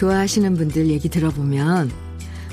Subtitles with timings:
[0.00, 1.90] 좋아하시는 분들 얘기 들어보면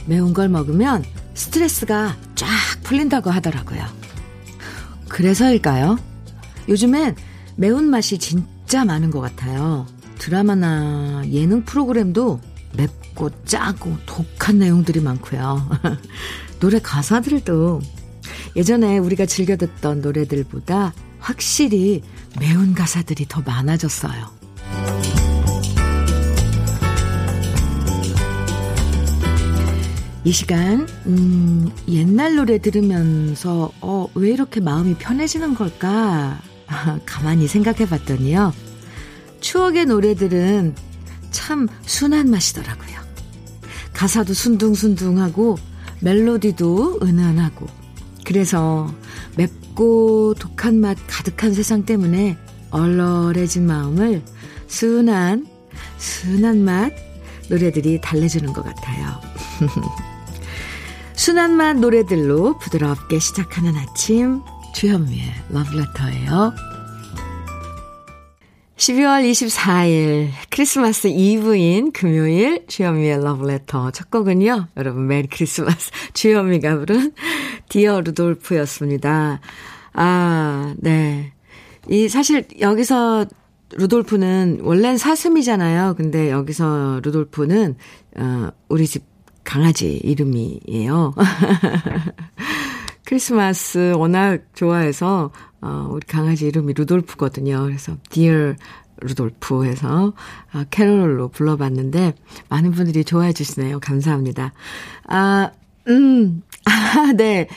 [0.05, 2.47] 매운 걸 먹으면 스트레스가 쫙
[2.83, 3.85] 풀린다고 하더라고요.
[5.07, 5.97] 그래서일까요?
[6.67, 7.15] 요즘엔
[7.55, 9.87] 매운맛이 진짜 많은 것 같아요.
[10.17, 12.41] 드라마나 예능 프로그램도
[12.75, 15.69] 맵고 짜고 독한 내용들이 많고요.
[16.59, 17.79] 노래 가사들도
[18.57, 22.01] 예전에 우리가 즐겨 듣던 노래들보다 확실히
[22.41, 24.36] 매운 가사들이 더 많아졌어요.
[30.27, 36.41] 이 시간, 음, 옛날 노래 들으면서, 어, 왜 이렇게 마음이 편해지는 걸까?
[37.05, 38.51] 가만히 생각해 봤더니요.
[39.39, 40.75] 추억의 노래들은
[41.31, 42.99] 참 순한 맛이더라고요.
[43.93, 45.55] 가사도 순둥순둥하고,
[46.01, 47.65] 멜로디도 은은하고,
[48.25, 48.93] 그래서
[49.37, 52.37] 맵고 독한 맛 가득한 세상 때문에
[52.71, 54.21] 얼얼해진 마음을
[54.67, 55.47] 순한,
[55.97, 56.91] 순한 맛
[57.49, 59.21] 노래들이 달래주는 것 같아요.
[61.17, 64.41] 순한 맛 노래들로 부드럽게 시작하는 아침,
[64.75, 66.53] 주현미의 러브레터예요.
[68.75, 74.67] 12월 24일 크리스마스 이브인 금요일 주현미의 러브레터 첫 곡은요.
[74.77, 77.13] 여러분 Merry Christmas 주현미가 부른
[77.67, 79.41] Dear Rudolph였습니다.
[79.93, 81.33] 아, 네.
[81.89, 83.25] 이 사실 여기서
[83.73, 85.95] 루돌프는 원래는 사슴이잖아요.
[85.97, 87.75] 근데 여기서 루돌프는
[88.17, 89.16] 어 우리 집
[89.47, 91.13] 강아지 이름이에요.
[93.05, 95.31] 크리스마스 워낙 좋아해서
[95.61, 97.63] 어, 우리 강아지 이름이 루돌프거든요.
[97.63, 98.57] 그래서 Dear
[98.97, 100.11] 루돌프 해서
[100.51, 102.13] 아, 캐롤로 불러봤는데
[102.49, 103.79] 많은 분들이 좋아해 주시네요.
[103.79, 104.51] 감사합니다.
[105.07, 105.51] 아,
[105.87, 107.47] 음, 아, 네.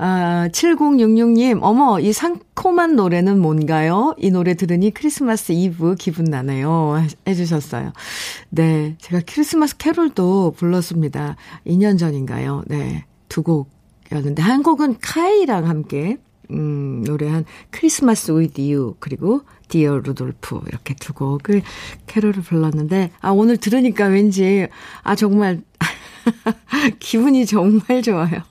[0.00, 4.14] 아, 7066님, 어머, 이 상콤한 노래는 뭔가요?
[4.16, 7.04] 이 노래 들으니 크리스마스 이브 기분 나네요.
[7.26, 7.92] 해주셨어요.
[8.50, 8.96] 네.
[9.00, 11.34] 제가 크리스마스 캐롤도 불렀습니다.
[11.66, 12.62] 2년 전인가요?
[12.68, 13.06] 네.
[13.28, 16.18] 두 곡이었는데, 한 곡은 카이랑 함께,
[16.52, 21.62] 음, 노래한 크리스마스 with 그리고 Dear Rudolph, 이렇게 두 곡을
[22.06, 24.68] 캐롤을 불렀는데, 아, 오늘 들으니까 왠지,
[25.02, 25.60] 아, 정말,
[27.00, 28.42] 기분이 정말 좋아요.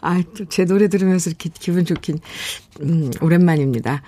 [0.00, 2.18] 아, 제 노래 들으면서 이렇게 기분 좋긴,
[2.82, 4.02] 음, 오랜만입니다.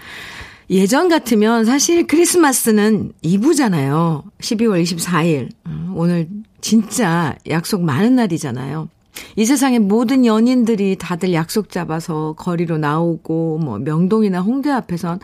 [0.71, 4.25] 예전 같으면 사실 크리스마스는 2부잖아요.
[4.41, 5.49] 12월 24일.
[5.67, 6.29] 음, 오늘
[6.61, 8.89] 진짜 약속 많은 날이잖아요.
[9.37, 15.21] 이 세상의 모든 연인들이 다들 약속 잡아서 거리로 나오고, 뭐, 명동이나 홍대 앞에선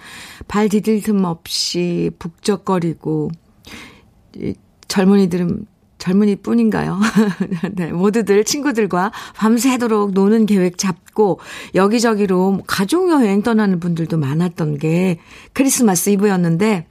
[0.49, 3.31] 발 디딜 틈 없이 북적거리고,
[4.89, 5.67] 젊은이들은
[6.05, 7.01] 젊은이 뿐인가요?
[7.73, 11.41] 네, 모두들 친구들과 밤새도록 노는 계획 잡고
[11.75, 15.19] 여기저기로 가족여행 떠나는 분들도 많았던 게
[15.55, 16.87] 크리스마스 이브였는데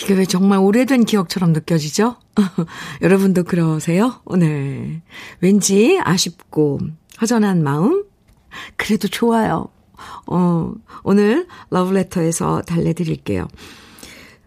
[0.00, 2.16] 이게 왜 정말 오래된 기억처럼 느껴지죠?
[3.02, 4.22] 여러분도 그러세요?
[4.38, 5.02] 네.
[5.40, 6.80] 왠지 아쉽고
[7.20, 8.06] 허전한 마음?
[8.76, 9.68] 그래도 좋아요.
[10.26, 13.46] 어, 오늘 러브레터에서 달래드릴게요.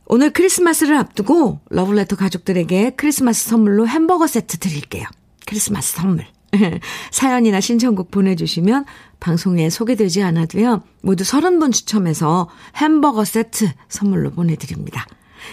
[0.08, 5.06] 오늘 크리스마스를 앞두고 러블레터 가족들에게 크리스마스 선물로 햄버거 세트 드릴게요.
[5.46, 6.26] 크리스마스 선물.
[7.12, 8.86] 사연이나 신청곡 보내주시면
[9.20, 10.84] 방송에 소개되지 않아도요.
[11.02, 15.06] 모두 30분 추첨해서 햄버거 세트 선물로 보내드립니다.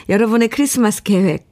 [0.09, 1.51] 여러분의 크리스마스 계획,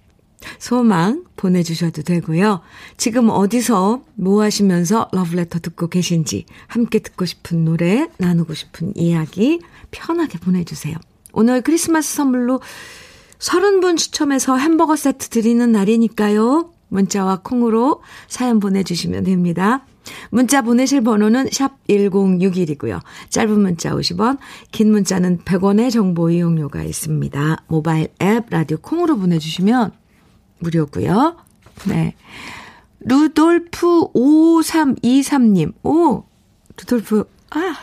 [0.59, 2.61] 소망 보내주셔도 되고요.
[2.97, 9.61] 지금 어디서 뭐 하시면서 러브레터 듣고 계신지 함께 듣고 싶은 노래, 나누고 싶은 이야기
[9.91, 10.97] 편하게 보내주세요.
[11.33, 12.61] 오늘 크리스마스 선물로
[13.39, 16.73] 30분 추첨해서 햄버거 세트 드리는 날이니까요.
[16.89, 19.87] 문자와 콩으로 사연 보내주시면 됩니다.
[20.31, 23.01] 문자 보내실 번호는 샵 1061이고요.
[23.29, 24.39] 짧은 문자 50원,
[24.73, 27.65] 긴 문자는 100원의 정보 이용료가 있습니다.
[27.69, 29.93] 모바일 앱 라디오 콩으로 보내주시면
[30.59, 31.37] 무료고요.
[31.89, 32.15] 네.
[33.01, 35.73] 루돌프 5323님.
[35.85, 36.25] 오,
[36.77, 37.75] 루돌프 아,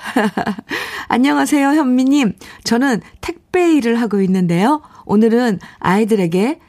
[1.10, 2.34] 안녕하세요, 현미님.
[2.64, 4.82] 저는 택배 일을 하고 있는데요.
[5.06, 6.60] 오늘은 아이들에게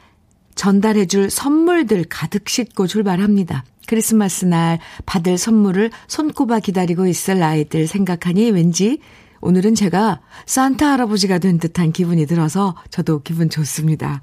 [0.55, 3.63] 전달해줄 선물들 가득 싣고 출발합니다.
[3.87, 8.99] 크리스마스 날 받을 선물을 손꼽아 기다리고 있을 아이들 생각하니 왠지
[9.41, 14.21] 오늘은 제가 산타 할아버지가 된 듯한 기분이 들어서 저도 기분 좋습니다.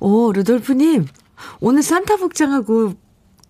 [0.00, 1.06] 오, 루돌프님,
[1.60, 2.92] 오늘 산타 복장하고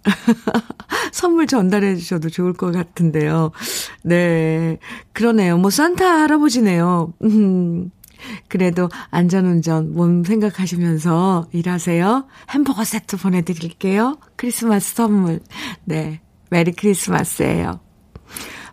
[1.12, 3.52] 선물 전달해 주셔도 좋을 것 같은데요.
[4.02, 4.78] 네.
[5.12, 5.58] 그러네요.
[5.58, 7.14] 뭐, 산타 할아버지네요.
[7.22, 7.90] 음.
[8.48, 12.26] 그래도 안전운전 몸 생각하시면서 일하세요.
[12.50, 14.18] 햄버거 세트 보내드릴게요.
[14.36, 15.40] 크리스마스 선물.
[15.84, 16.20] 네.
[16.50, 17.80] Merry Christmas예요.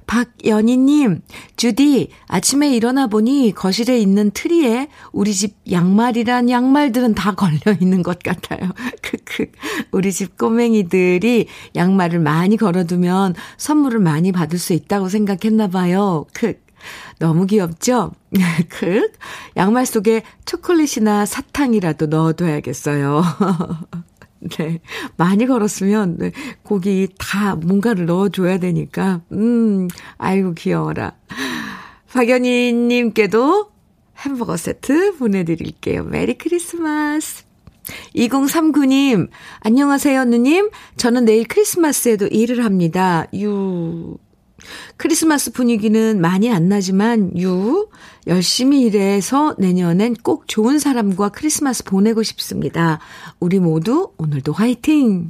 [0.10, 1.22] 박연희님,
[1.56, 8.18] 주디, 아침에 일어나 보니 거실에 있는 트리에 우리 집 양말이란 양말들은 다 걸려 있는 것
[8.24, 8.72] 같아요.
[9.04, 9.52] 크크.
[9.92, 11.46] 우리 집 꼬맹이들이
[11.76, 16.26] 양말을 많이 걸어두면 선물을 많이 받을 수 있다고 생각했나 봐요.
[16.34, 16.60] 크.
[17.20, 18.14] 너무 귀엽죠?
[18.70, 19.12] 크.
[19.58, 23.22] 양말 속에 초콜릿이나 사탕이라도 넣어둬야겠어요.
[24.58, 24.80] 네.
[25.18, 26.32] 많이 걸었으면, 네,
[26.64, 29.88] 거기다 뭔가를 넣어줘야 되니까, 음,
[30.18, 31.14] 아이고, 귀여워라.
[32.14, 33.72] 박연희님께도
[34.18, 36.04] 햄버거 세트 보내드릴게요.
[36.04, 37.44] 메리 크리스마스.
[38.16, 39.30] 2039님,
[39.62, 40.70] 안녕하세요, 누님.
[40.98, 43.26] 저는 내일 크리스마스에도 일을 합니다.
[43.34, 44.18] 유.
[44.98, 47.88] 크리스마스 분위기는 많이 안 나지만, 유.
[48.28, 53.00] 열심히 일해서 내년엔 꼭 좋은 사람과 크리스마스 보내고 싶습니다.
[53.40, 55.30] 우리 모두 오늘도 화이팅!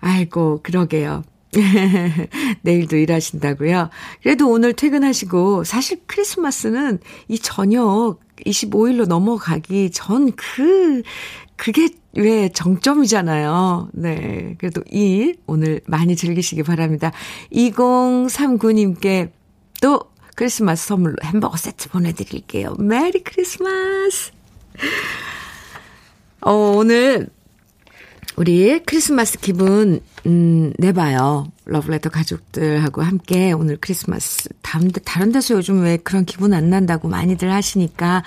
[0.00, 1.24] 아이고, 그러게요.
[2.62, 3.90] 내일도 일하신다고요?
[4.22, 6.98] 그래도 오늘 퇴근하시고, 사실 크리스마스는
[7.28, 11.02] 이 저녁 25일로 넘어가기 전 그,
[11.56, 13.90] 그게 왜 정점이잖아요.
[13.92, 14.54] 네.
[14.58, 17.12] 그래도 이 오늘 많이 즐기시기 바랍니다.
[17.52, 19.30] 2039님께
[19.82, 20.00] 또
[20.34, 22.74] 크리스마스 선물로 햄버거 세트 보내드릴게요.
[22.78, 24.32] 메리 크리스마스!
[26.42, 27.28] 어, 오늘
[28.36, 31.50] 우리 크리스마스 기분, 음, 내봐요.
[31.64, 34.50] 러브레터 가족들하고 함께 오늘 크리스마스.
[34.60, 38.22] 다른, 다른 데서 요즘 왜 그런 기분 안 난다고 많이들 하시니까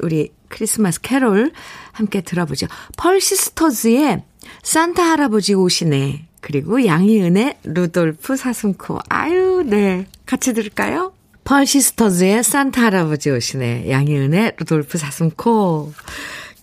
[0.00, 1.52] 우리 크리스마스 캐롤
[1.92, 2.66] 함께 들어보죠.
[2.96, 4.22] 펄시스터즈의
[4.62, 6.26] 산타 할아버지 오시네.
[6.40, 9.00] 그리고 양희은의 루돌프 사슴코.
[9.08, 10.06] 아유, 네.
[10.26, 11.12] 같이 들을까요?
[11.44, 13.90] 펄시스터즈의 산타 할아버지 오시네.
[13.90, 15.92] 양희은의 루돌프 사슴코.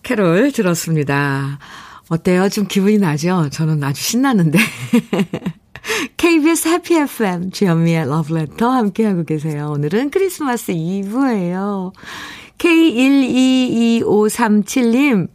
[0.04, 1.60] 캐롤 들었습니다.
[2.10, 2.50] 어때요?
[2.50, 3.50] 좀 기분이 나죠?
[3.52, 4.60] 저는 아주 신나는데.
[6.18, 9.72] KBS 해피 FM 주현미의 러브레터 함께하고 계세요.
[9.72, 11.94] 오늘은 크리스마스 이브예요.
[12.58, 15.28] K122537님,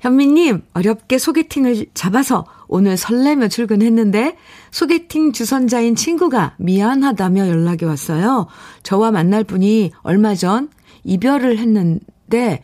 [0.00, 4.36] 현미님, 어렵게 소개팅을 잡아서 오늘 설레며 출근했는데
[4.70, 8.46] 소개팅 주선자인 친구가 미안하다며 연락이 왔어요.
[8.82, 10.70] 저와 만날 분이 얼마 전
[11.04, 12.62] 이별을 했는데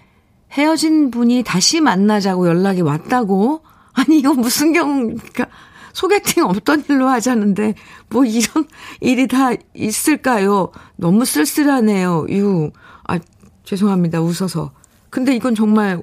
[0.53, 3.63] 헤어진 분이 다시 만나자고 연락이 왔다고?
[3.93, 5.47] 아니, 이거 무슨 경우입니까?
[5.93, 7.75] 소개팅 없던 일로 하자는데,
[8.11, 8.67] 뭐 이런
[9.01, 10.71] 일이 다 있을까요?
[10.97, 12.71] 너무 쓸쓸하네요, 유.
[13.07, 13.19] 아,
[13.69, 14.73] 죄송합니다, 웃어서.
[15.11, 16.00] 근데 이건 정말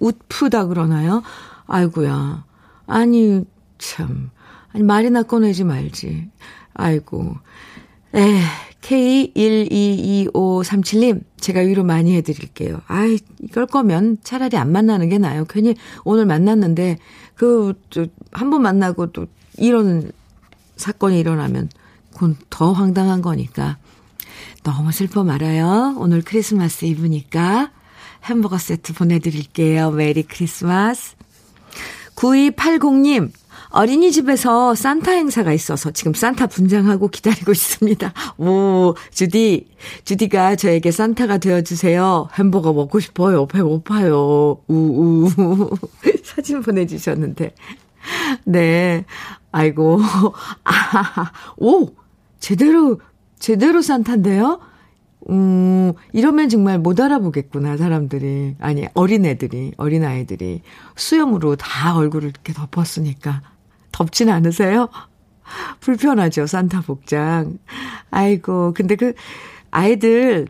[0.00, 1.22] 웃프다 그러나요?
[1.66, 2.44] 아이고야.
[2.86, 3.42] 아니,
[3.78, 4.30] 참.
[4.72, 6.28] 아니, 말이나 꺼내지 말지.
[6.74, 7.34] 아이고.
[8.14, 8.38] 에,
[8.82, 12.82] K122537님, 제가 위로 많이 해드릴게요.
[12.86, 15.46] 아이, 이걸 거면 차라리 안 만나는 게 나아요.
[15.46, 15.74] 괜히
[16.04, 16.98] 오늘 만났는데,
[17.34, 17.72] 그,
[18.30, 19.24] 한 번 만나고 또
[19.56, 20.12] 이런
[20.76, 21.70] 사건이 일어나면
[22.12, 23.78] 그건 더 황당한 거니까.
[24.66, 25.94] 너무 슬퍼 말아요.
[25.96, 27.70] 오늘 크리스마스 이브니까
[28.24, 29.92] 햄버거 세트 보내드릴게요.
[29.92, 31.14] 메리 크리스마스.
[32.16, 33.30] 9280님,
[33.68, 38.12] 어린이집에서 산타 행사가 있어서 지금 산타 분장하고 기다리고 있습니다.
[38.38, 39.68] 오, 주디,
[40.04, 42.30] 주디가 저에게 산타가 되어주세요.
[42.34, 43.46] 햄버거 먹고 싶어요.
[43.46, 44.62] 배고파요.
[44.66, 45.30] 우우.
[46.24, 47.54] 사진 보내주셨는데.
[48.46, 49.04] 네.
[49.52, 50.00] 아이고.
[50.64, 51.86] 아, 오!
[52.40, 52.98] 제대로,
[53.38, 54.60] 제대로 산타인데요?
[55.30, 58.56] 음, 이러면 정말 못 알아보겠구나, 사람들이.
[58.60, 60.62] 아니, 어린애들이, 어린아이들이.
[60.94, 63.42] 수염으로 다 얼굴을 이렇게 덮었으니까.
[63.92, 64.88] 덥진 않으세요?
[65.80, 67.58] 불편하죠, 산타 복장.
[68.10, 69.14] 아이고, 근데 그,
[69.70, 70.46] 아이들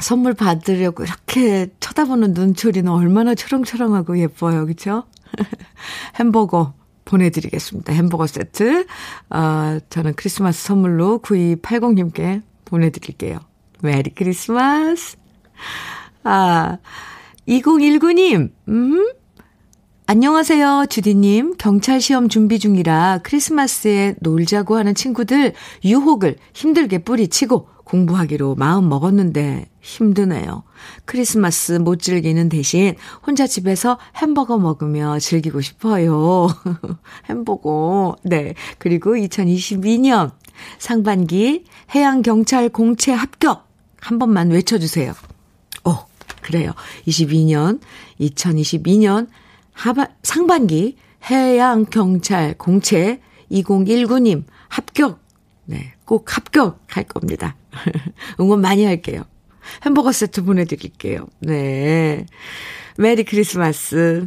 [0.00, 5.04] 선물 받으려고 이렇게 쳐다보는 눈초리는 얼마나 초롱초롱하고 예뻐요, 그쵸?
[6.16, 7.92] 햄버거 보내드리겠습니다.
[7.92, 8.86] 햄버거 세트.
[9.30, 13.38] 어, 저는 크리스마스 선물로 9280님께 보내드릴게요.
[13.82, 15.16] 메리 크리스마스.
[16.24, 16.78] 아,
[17.48, 19.12] 2019님, 음?
[20.06, 21.54] 안녕하세요, 주디님.
[21.58, 25.54] 경찰 시험 준비 중이라 크리스마스에 놀자고 하는 친구들
[25.84, 30.62] 유혹을 힘들게 뿌리치고 공부하기로 마음 먹었는데 힘드네요.
[31.04, 32.94] 크리스마스 못 즐기는 대신
[33.26, 36.48] 혼자 집에서 햄버거 먹으며 즐기고 싶어요.
[37.28, 38.16] 햄버거.
[38.22, 38.54] 네.
[38.78, 40.30] 그리고 2022년
[40.78, 43.68] 상반기 해양경찰 공채 합격
[44.00, 45.12] 한 번만 외쳐주세요.
[45.84, 46.06] 어,
[46.40, 46.72] 그래요.
[47.06, 47.80] 22년,
[48.20, 49.28] 2022년
[49.74, 50.96] 하반, 상반기
[51.30, 53.20] 해양경찰 공채
[53.50, 55.20] 2019님 합격.
[55.66, 57.54] 네, 꼭 합격할 겁니다.
[58.40, 59.22] 응원 많이 할게요.
[59.84, 61.26] 햄버거 세트 보내드릴게요.
[61.40, 62.26] 네.
[62.96, 64.26] 메리 크리스마스.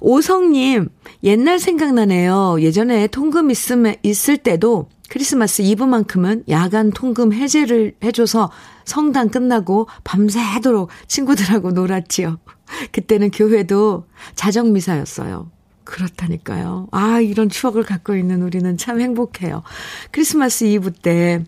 [0.00, 0.88] 오성님,
[1.24, 2.58] 옛날 생각나네요.
[2.60, 8.50] 예전에 통금 있음, 있을 때도 크리스마스 이브만큼은 야간 통금 해제를 해줘서
[8.84, 12.38] 성당 끝나고 밤새도록 친구들하고 놀았지요.
[12.92, 15.50] 그때는 교회도 자정미사였어요.
[15.84, 16.88] 그렇다니까요.
[16.92, 19.62] 아, 이런 추억을 갖고 있는 우리는 참 행복해요.
[20.10, 21.44] 크리스마스 이브 때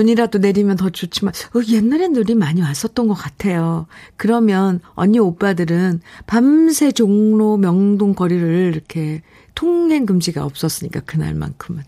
[0.00, 3.86] 눈이라도 내리면 더 좋지만, 어, 옛날엔 눈이 많이 왔었던 것 같아요.
[4.16, 9.22] 그러면 언니 오빠들은 밤새 종로 명동 거리를 이렇게
[9.54, 11.82] 통행 금지가 없었으니까 그날만큼은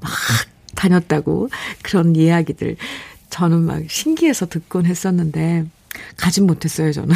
[0.00, 0.10] 막
[0.74, 1.50] 다녔다고
[1.82, 2.76] 그런 이야기들
[3.28, 5.66] 저는 막 신기해서 듣곤 했었는데
[6.16, 7.14] 가진 못했어요, 저는.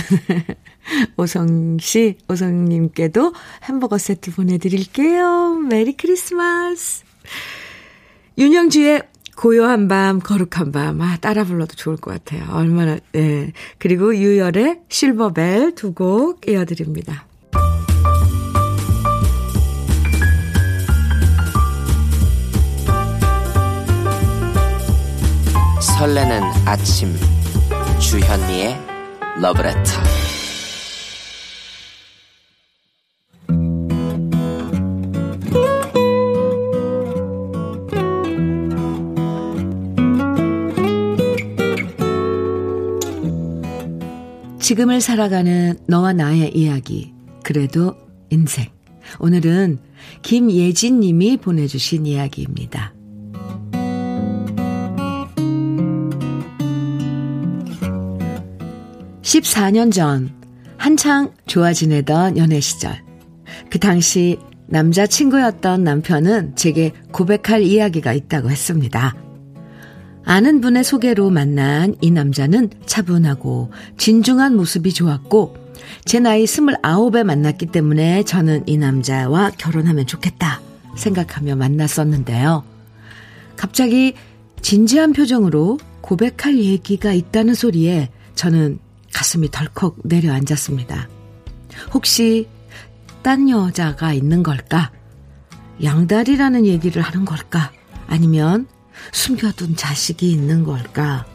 [1.17, 3.33] 오성 씨, 오성님께도
[3.65, 5.55] 햄버거 세트 보내드릴게요.
[5.71, 7.05] 메리 크리스마스.
[8.37, 9.03] 윤영주의
[9.37, 11.01] 고요한 밤, 거룩한 밤.
[11.01, 12.45] 아, 따라 불러도 좋을 것 같아요.
[12.53, 13.53] 얼마나, 예.
[13.79, 17.27] 그리고 유열의 실버벨 두 곡 이어드립니다.
[25.81, 27.15] 설레는 아침
[28.01, 28.79] 주현미의
[29.41, 30.24] 러브레터
[44.65, 47.99] 지금을 살아가는 너와 나의 이야기 그래도
[48.31, 48.65] 인생
[49.19, 49.77] 오늘은
[50.23, 52.95] 김예진 님이 보내주신 이야기입니다.
[59.21, 60.31] 14년 전
[60.79, 63.05] 한창 좋아 지내던 연애 시절
[63.69, 69.24] 그 당시 남자친구였던 남편은 제게 고백할 이야기가 있다고 했습니다.
[70.25, 75.57] 아는 분의 소개로 만난 이 남자는 차분하고 진중한 모습이 좋았고
[76.05, 80.61] 제 나이 29에 만났기 때문에 저는 이 남자와 결혼하면 좋겠다
[80.97, 82.65] 생각하며 만났었는데요.
[83.57, 84.15] 갑자기
[84.63, 88.79] 진지한 표정으로 고백할 얘기가 있다는 소리에 저는
[89.13, 91.09] 가슴이 덜컥 내려앉았습니다.
[91.93, 92.49] 혹시
[93.23, 94.91] 딴 여자가 있는 걸까?
[95.83, 97.73] 양다리라는 얘기를 하는 걸까?
[98.07, 98.67] 아니면
[99.13, 101.27] 숨겨둔 자식이 있는 걸까?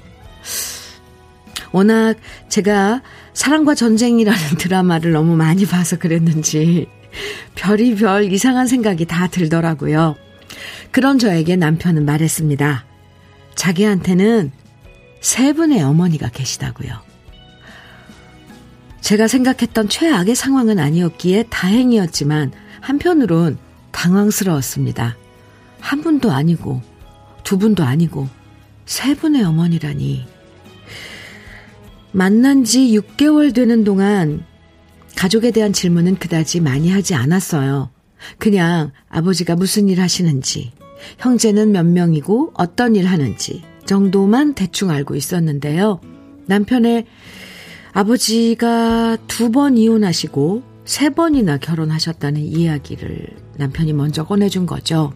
[1.72, 2.16] 워낙
[2.50, 3.02] 제가
[3.34, 6.88] 사랑과 전쟁이라는 드라마를 너무 많이 봐서 그랬는지
[7.56, 10.16] 별이 별 이상한 생각이 다 들더라고요.
[10.92, 12.86] 그런 저에게 남편은 말했습니다.
[13.56, 14.52] 자기한테는
[15.22, 17.10] 세 분의 어머니가 계시다고요.
[19.02, 22.52] 제가 생각했던 최악의 상황은 아니었기에 다행이었지만
[22.82, 23.58] 한편으론
[23.92, 25.18] 당황스러웠습니다.
[25.80, 26.82] 한 분도 아니고
[27.44, 28.28] 두 분도 아니고
[28.86, 30.26] 세 분의 어머니라니.
[32.12, 34.44] 만난 지 6개월 되는 동안
[35.16, 37.92] 가족에 대한 질문은 그다지 많이 하지 않았어요.
[38.38, 40.72] 그냥 아버지가 무슨 일 하시는지,
[41.20, 46.02] 형제는 몇 명이고 어떤 일 하는지 정도만 대충 알고 있었는데요.
[46.48, 47.06] 남편의
[47.92, 53.28] 아버지가 두 번 이혼하시고 세 번이나 결혼하셨다는 이야기를
[53.58, 55.14] 남편이 먼저 꺼내준 거죠.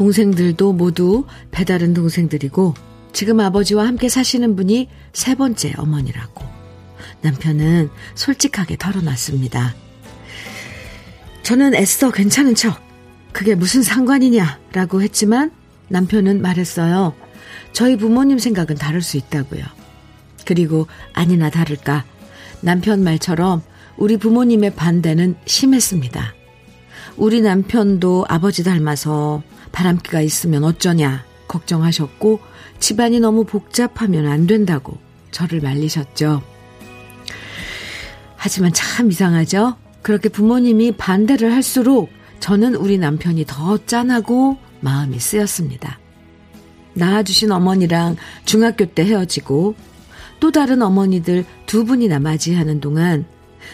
[0.00, 2.72] 동생들도 모두 배다른 동생들이고
[3.12, 6.42] 지금 아버지와 함께 사시는 분이 세 번째 어머니라고.
[7.20, 9.74] 남편은 솔직하게 털어놨습니다.
[11.42, 12.80] 저는 애써 괜찮은 척.
[13.32, 15.50] 그게 무슨 상관이냐라고 했지만
[15.88, 17.12] 남편은 말했어요.
[17.74, 19.62] 저희 부모님 생각은 다를 수 있다고요.
[20.46, 22.06] 그리고 아니나 다를까
[22.62, 23.60] 남편 말처럼
[23.98, 26.32] 우리 부모님의 반대는 심했습니다.
[27.18, 32.40] 우리 남편도 아버지 닮아서 바람기가 있으면 어쩌냐 걱정하셨고
[32.78, 34.98] 집안이 너무 복잡하면 안 된다고
[35.30, 36.42] 저를 말리셨죠.
[38.36, 39.76] 하지만 참 이상하죠?
[40.02, 42.10] 그렇게 부모님이 반대를 할수록
[42.40, 45.98] 저는 우리 남편이 더 짠하고 마음이 쓰였습니다.
[46.94, 49.74] 낳아주신 어머니랑 중학교 때 헤어지고
[50.40, 53.26] 또 다른 어머니들 두 분이나 맞이하는 동안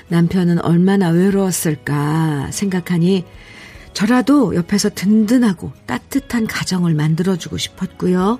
[0.09, 3.25] 남편은 얼마나 외로웠을까 생각하니
[3.97, 8.39] 저라도 옆에서 든든하고 따뜻한 가정을 만들어주고 싶었고요.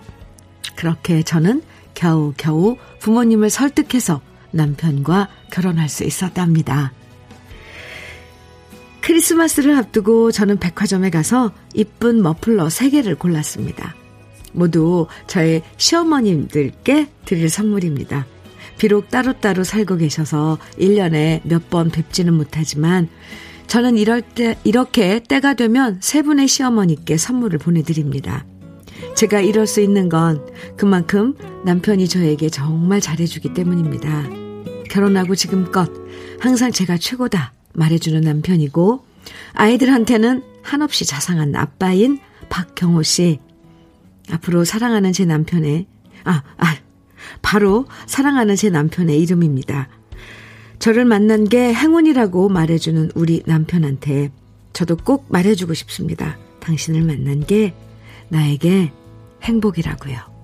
[0.75, 1.63] 그렇게 저는
[1.95, 4.21] 겨우겨우 부모님을 설득해서
[4.51, 6.93] 남편과 결혼할 수 있었답니다.
[9.01, 13.95] 크리스마스를 앞두고 저는 백화점에 가서 이쁜 머플러 3개를 골랐습니다.
[14.53, 18.27] 모두 저의 시어머님들께 드릴 선물입니다.
[18.77, 23.09] 비록 따로따로 살고 계셔서 1년에 몇 번 뵙지는 못하지만
[23.67, 28.45] 저는 이럴 때, 이렇게 때가 되면 세 분의 시어머니께 선물을 보내드립니다.
[29.15, 30.45] 제가 이럴 수 있는 건
[30.77, 34.29] 그만큼 남편이 저에게 정말 잘해주기 때문입니다.
[34.91, 35.91] 결혼하고 지금껏
[36.39, 39.05] 항상 제가 최고다 말해주는 남편이고
[39.55, 42.19] 아이들한테는 한없이 자상한 아빠인
[42.49, 43.41] 박경호 씨.
[44.31, 45.87] 앞으로 사랑하는 제 남편의,
[46.25, 46.77] 아, 아,
[47.43, 49.89] 바로 사랑하는 제 남편의 이름입니다.
[50.79, 54.31] 저를 만난 게 행운이라고 말해주는 우리 남편한테
[54.73, 56.39] 저도 꼭 말해주고 싶습니다.
[56.61, 57.75] 당신을 만난 게
[58.29, 58.93] 나에게
[59.43, 60.37] 행복이라고요.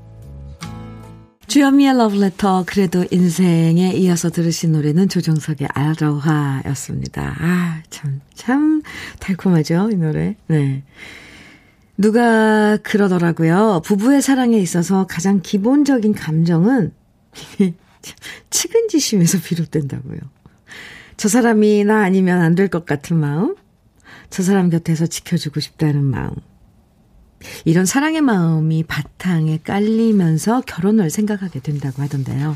[1.46, 7.36] 주현미의 러브레터 그래도 인생에 이어서 들으신 노래는 조정석의 아로하였습니다.
[7.38, 8.82] 아, 참, 참
[9.18, 10.36] 달콤하죠, 이 노래.
[10.46, 10.82] 네.
[11.98, 13.82] 누가 그러더라고요.
[13.84, 16.92] 부부의 사랑에 있어서 가장 기본적인 감정은
[18.50, 20.18] 측은지심에서 비롯된다고요.
[21.16, 23.54] 저 사람이 나 아니면 안 될 것 같은 마음,
[24.30, 26.30] 저 사람 곁에서 지켜주고 싶다는 마음.
[27.64, 32.54] 이런 사랑의 마음이 바탕에 깔리면서 결혼을 생각하게 된다고 하던데요.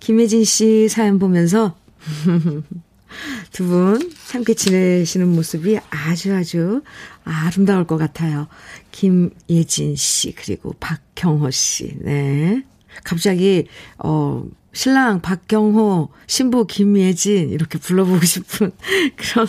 [0.00, 1.76] 김혜진 씨 사연 보면서
[3.52, 6.82] 두 분 함께 지내시는 모습이 아주 아주
[7.24, 8.46] 아름다울 것 같아요.
[8.92, 11.96] 김예진 씨 그리고 박경호 씨.
[12.00, 12.62] 네.
[13.04, 13.66] 갑자기
[13.98, 18.70] 어 신랑 박경호, 신부 김예진 이렇게 불러보고 싶은
[19.16, 19.46] 그런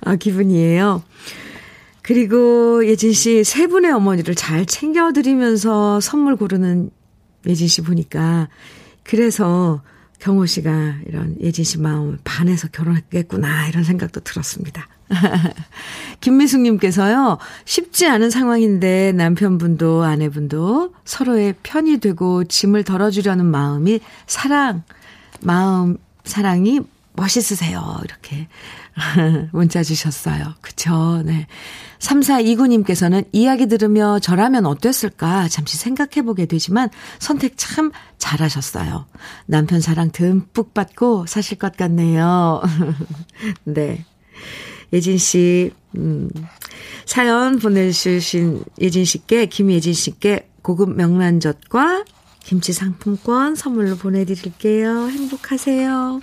[0.00, 1.02] 아, 기분이에요.
[2.02, 6.90] 그리고 예진 씨 세 분의 어머니를 잘 챙겨드리면서 선물 고르는
[7.46, 8.48] 예진 씨 보니까
[9.04, 9.82] 그래서
[10.18, 14.88] 경호 씨가 이런 예진 씨 마음을 반해서 결혼했겠구나 이런 생각도 들었습니다.
[16.20, 24.82] 김미숙님께서요, 쉽지 않은 상황인데 남편분도 아내분도 서로의 편이 되고 짐을 덜어주려는 마음이 사랑,
[25.40, 26.80] 마음, 사랑이
[27.14, 28.00] 멋있으세요.
[28.04, 28.48] 이렇게
[29.52, 30.54] 문자 주셨어요.
[30.60, 31.46] 그쵸, 네.
[31.98, 36.88] 3429님께서는 이야기 들으며 저라면 어땠을까 잠시 생각해 보게 되지만
[37.18, 39.06] 선택 참 잘하셨어요.
[39.46, 42.62] 남편 사랑 듬뿍 받고 사실 것 같네요.
[43.64, 44.04] 네.
[44.92, 46.30] 예진 씨, 음,
[47.06, 52.04] 사연 보내주신 예진 씨께, 김예진 씨께 고급 명란젓과
[52.44, 55.08] 김치 상품권 선물로 보내드릴게요.
[55.08, 56.20] 행복하세요.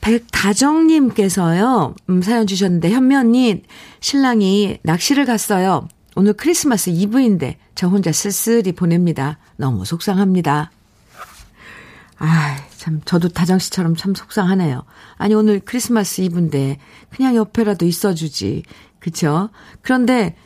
[0.00, 3.62] 백다정님께서요, 음, 사연 주셨는데, 현미 언니,
[4.00, 5.88] 신랑이 낚시를 갔어요.
[6.16, 9.38] 오늘 크리스마스 이브인데, 저 혼자 쓸쓸히 보냅니다.
[9.56, 10.70] 너무 속상합니다.
[12.18, 14.82] 아, 참, 저도 다정 씨처럼 참 속상하네요.
[15.16, 16.78] 아니, 오늘 크리스마스 이브인데,
[17.10, 18.64] 그냥 옆에라도 있어 주지.
[18.98, 19.50] 그쵸?
[19.82, 20.36] 그런데,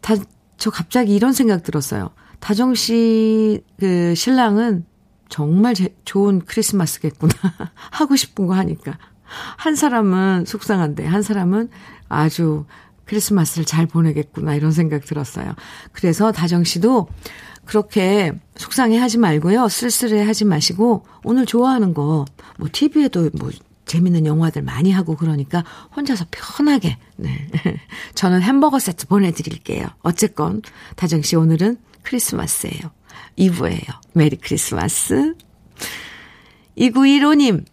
[0.00, 0.14] 다,
[0.56, 2.10] 저 갑자기 이런 생각 들었어요.
[2.40, 4.84] 다정 씨, 그, 신랑은
[5.28, 7.32] 정말 제, 좋은 크리스마스겠구나.
[7.90, 8.98] 하고 싶은 거 하니까.
[9.56, 11.70] 한 사람은 속상한데, 한 사람은
[12.08, 12.66] 아주
[13.04, 14.54] 크리스마스를 잘 보내겠구나.
[14.54, 15.54] 이런 생각 들었어요.
[15.92, 17.08] 그래서 다정 씨도
[17.64, 19.68] 그렇게 속상해 하지 말고요.
[19.68, 22.24] 쓸쓸해 하지 마시고, 오늘 좋아하는 거,
[22.58, 23.50] 뭐, TV에도 뭐,
[23.86, 27.48] 재밌는 영화들 많이 하고 그러니까 혼자서 편하게, 네.
[28.14, 29.86] 저는 햄버거 세트 보내드릴게요.
[30.02, 30.62] 어쨌건,
[30.96, 32.90] 다정씨 오늘은 크리스마스예요.
[33.36, 33.80] 이브예요.
[34.14, 35.34] 메리 크리스마스.
[36.78, 37.64] 2915님,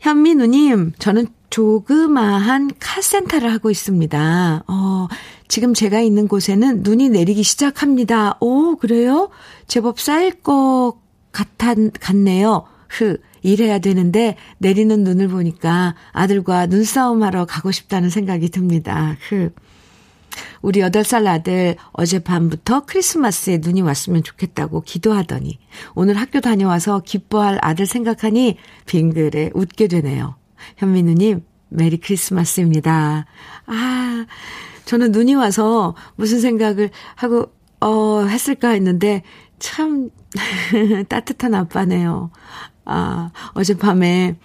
[0.00, 4.64] 현민우님, 저는 조그마한 카센터를 하고 있습니다.
[4.66, 5.08] 어,
[5.46, 8.38] 지금 제가 있는 곳에는 눈이 내리기 시작합니다.
[8.40, 9.30] 오, 그래요?
[9.68, 10.94] 제법 쌓일 것
[11.30, 12.64] 같았, 같네요.
[12.88, 19.16] 흐, 일해야 되는데 내리는 눈을 보니까 아들과 눈싸움 하러 가고 싶다는 생각이 듭니다.
[19.28, 19.52] 흐.
[20.60, 25.60] 우리 8살 아들 어젯밤부터 크리스마스에 눈이 왔으면 좋겠다고 기도하더니
[25.94, 30.34] 오늘 학교 다녀와서 기뻐할 아들 생각하니 빙글에 웃게 되네요.
[30.76, 33.26] 현민우님, 메리 크리스마스입니다.
[33.66, 34.26] 아,
[34.84, 39.22] 저는 눈이 와서 무슨 생각을 하고, 어, 했을까 했는데,
[39.58, 40.10] 참,
[41.08, 42.30] 따뜻한 아빠네요.
[42.84, 44.36] 아, 어젯밤에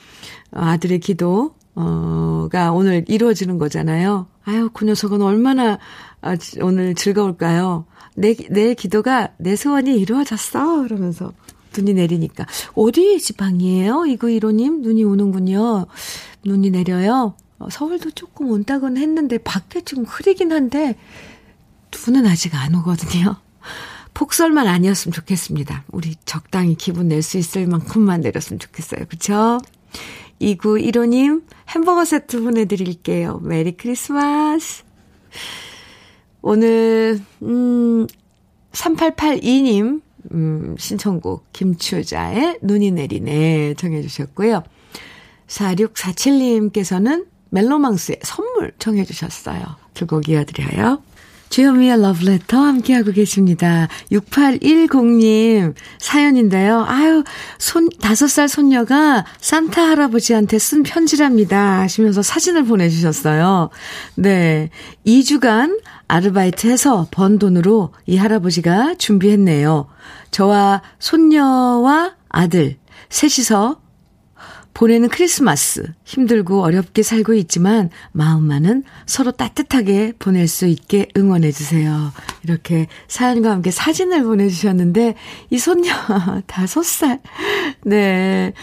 [0.51, 4.27] 아들의 기도, 어가 오늘 이루어지는 거잖아요.
[4.43, 5.79] 아유, 그 녀석은 얼마나
[6.21, 7.85] 아, 오늘 즐거울까요?
[8.15, 10.83] 내, 내 기도가, 내 소원이 이루어졌어.
[10.83, 11.31] 그러면서
[11.75, 12.45] 눈이 내리니까.
[12.75, 14.05] 어디 지방이에요?
[14.07, 15.85] 이거 이로님 눈이 오는군요.
[16.45, 17.35] 눈이 내려요.
[17.59, 20.97] 어, 서울도 조금 온다고는 했는데 밖에 좀 흐리긴 한데
[22.07, 23.35] 눈은 아직 안 오거든요.
[24.13, 25.85] 폭설만 아니었으면 좋겠습니다.
[25.91, 29.05] 우리 적당히 기분 낼 수 있을 만큼만 내렸으면 좋겠어요.
[29.09, 29.59] 그쵸?
[30.41, 33.39] 2915님 햄버거 세트 보내드릴게요.
[33.43, 34.83] 메리 크리스마스.
[36.41, 38.07] 오늘, 음,
[38.71, 40.01] 3882님,
[40.31, 44.63] 음, 신청곡 김추자의 눈이 내리네 정해 주셨고요.
[45.47, 49.61] 4647님께서는 멜로망스의 선물 정해 주셨어요.
[49.93, 51.01] 두 곡 이어드려요.
[51.49, 53.87] 주현미의 러브레터 함께하고 계십니다.
[54.11, 56.85] 6810님 사연인데요.
[56.87, 57.23] 아유,
[57.57, 61.79] 손, 5살 손녀가 산타 할아버지한테 쓴 편지랍니다.
[61.79, 63.71] 하시면서 사진을 보내주셨어요.
[64.15, 64.69] 네.
[65.07, 69.87] 2주간 아르바이트 해서 번 돈으로 이 할아버지가 준비했네요.
[70.31, 72.77] 저와 손녀와 아들,
[73.09, 73.79] 셋이서
[74.73, 75.93] 보내는 크리스마스.
[76.05, 82.11] 힘들고 어렵게 살고 있지만 마음만은 서로 따뜻하게 보낼 수 있게 응원해주세요.
[82.43, 85.15] 이렇게 사연과 함께 사진을 보내주셨는데,
[85.51, 85.91] 이 손녀,
[86.47, 87.19] 다섯 살.
[87.83, 88.53] 네.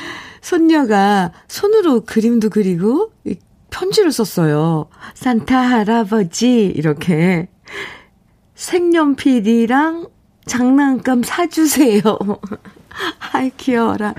[0.40, 3.12] 손녀가 손으로 그림도 그리고
[3.76, 4.88] 편지를 썼어요.
[5.12, 7.46] 산타 할아버지, 이렇게.
[8.54, 10.08] 색연필이랑
[10.46, 12.00] 장난감 사주세요.
[13.34, 14.14] 아이, 귀여워라.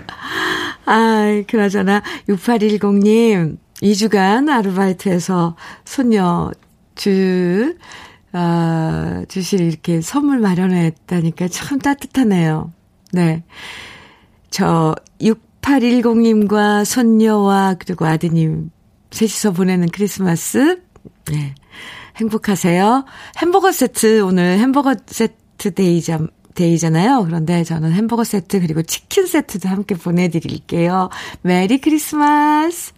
[0.86, 6.52] 아이, 그나저나, 6810님, 2주간 아르바이트에서 손녀
[6.94, 7.76] 주,
[8.34, 12.72] 아, 주실 이렇게 선물 마련했다니까 참 따뜻하네요.
[13.12, 13.44] 네.
[14.52, 18.70] 저, 6810님과 손녀와 그리고 아드님
[19.12, 20.82] 셋이서 보내는 크리스마스,
[21.26, 21.56] 네.
[22.18, 23.06] 행복하세요.
[23.38, 26.20] 햄버거 세트, 오늘 햄버거 세트 데이자,
[26.56, 27.24] 데이잖아요.
[27.26, 31.10] 그런데 저는 햄버거 세트 그리고 치킨 세트도 함께 보내드릴게요.
[31.42, 32.94] 메리 크리스마스!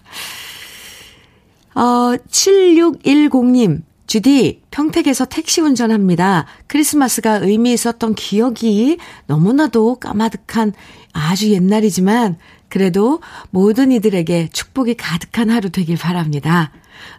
[1.75, 3.83] 어, 7610님.
[4.07, 6.47] 주디, 평택에서 택시 운전합니다.
[6.65, 10.73] 크리스마스가 의미 있었던 기억이 너무나도 까마득한
[11.13, 12.37] 아주 옛날이지만
[12.69, 16.71] 그래도 모든 이들에게 축복이 가득한 하루 되길 바랍니다.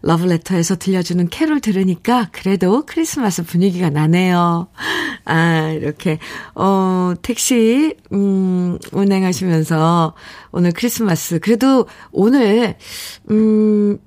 [0.03, 4.69] 러브레터에서 들려주는 캐롤 들으니까 그래도 크리스마스 분위기가 나네요.
[5.25, 6.19] 아, 이렇게,
[6.55, 10.15] 어, 택시, 음, 운행하시면서
[10.53, 12.77] 오늘 크리스마스, 그래도 오늘,
[13.31, 13.99] 음,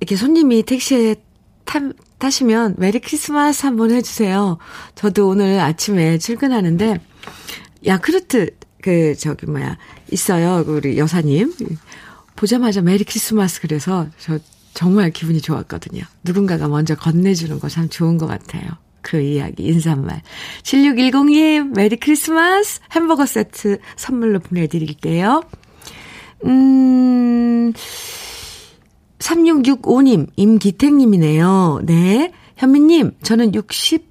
[0.00, 1.16] 이렇게 손님이 택시에
[1.64, 1.80] 타,
[2.18, 4.58] 타시면 메리 크리스마스 한번 해주세요.
[4.94, 7.00] 저도 오늘 아침에 출근하는데,
[7.86, 8.50] 야쿠르트,
[8.82, 9.76] 그, 저기, 뭐야,
[10.10, 10.64] 있어요.
[10.66, 11.52] 우리 여사님.
[12.36, 14.38] 보자마자 메리 크리스마스 그래서 저
[14.72, 16.02] 정말 기분이 좋았거든요.
[16.22, 18.70] 누군가가 먼저 건네주는 거 참 좋은 것 같아요.
[19.02, 20.22] 그 이야기, 인사말.
[20.62, 25.42] 7610님, 메리 크리스마스 햄버거 세트 선물로 보내드릴게요.
[26.44, 27.72] 음,
[29.18, 31.80] 3665님, 임기택님이네요.
[31.84, 32.32] 네.
[32.56, 34.06] 현미님, 저는 60,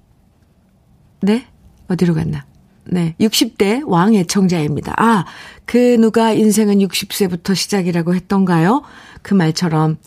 [1.22, 1.48] 네?
[1.88, 2.46] 어디로 갔나?
[2.90, 3.16] 네.
[3.20, 4.94] 60대 왕 애청자입니다.
[4.98, 5.26] 아,
[5.66, 8.84] 그 누가 인생은 60세부터 시작이라고 했던가요?
[9.22, 9.98] 그 말처럼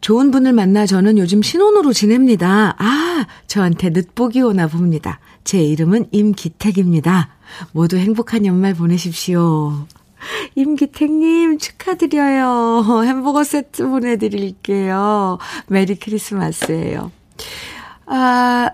[0.00, 2.76] 좋은 분을 만나 저는 요즘 신혼으로 지냅니다.
[2.78, 5.20] 아, 저한테 늦복이 오나 봅니다.
[5.44, 7.30] 제 이름은 임기택입니다.
[7.72, 9.86] 모두 행복한 연말 보내십시오.
[10.54, 13.02] 임기택님 축하드려요.
[13.04, 15.38] 햄버거 세트 보내드릴게요.
[15.68, 17.10] 메리 크리스마스예요.
[18.06, 18.70] 아,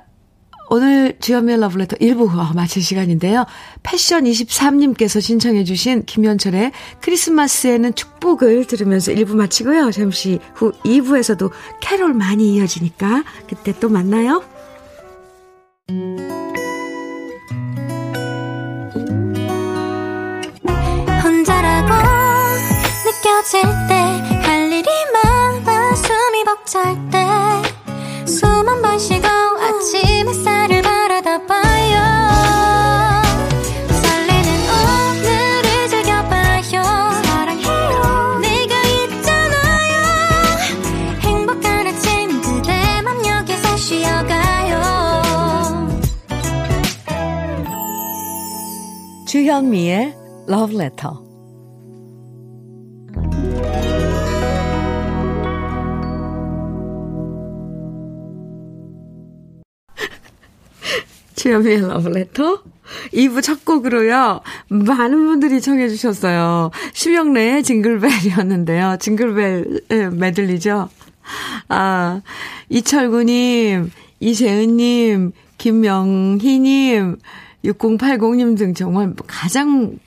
[0.72, 3.44] 오늘 주연미의 러브레터 1부 마칠 시간인데요.
[3.83, 9.90] 패션23님께서 신청해 주신 김현철의 크리스마스에는 축복을 들으면서 1부 마치고요.
[9.90, 14.44] 잠시 후 2부에서도 캐롤 많이 이어지니까 그때 또 만나요.
[21.24, 21.94] 혼자라고
[23.04, 26.96] 느껴질 때 할 일이 많아 숨이 벅찰
[28.24, 29.39] 때숨 한번 쉬고
[49.51, 50.15] 주현미의
[50.49, 51.17] Love Letter
[61.35, 62.63] 주현미의 러브레터
[63.13, 64.41] 2부 첫 곡으로요.
[64.69, 66.71] 많은 분들이 청해 주셨어요.
[66.93, 68.99] 심영래의 징글벨이었는데요.
[69.01, 69.81] 징글벨
[70.13, 70.89] 메들리죠.
[71.69, 72.23] 아,
[72.69, 77.19] 이철구님, 이재은님, 김명희님,
[77.64, 79.99] 6080님 등 정말 가장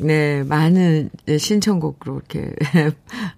[0.00, 2.54] 네, 많은 신청곡으로 이렇게,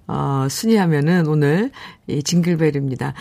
[0.07, 1.71] 어, 순위하면은 오늘
[2.07, 3.15] 이 징글벨입니다.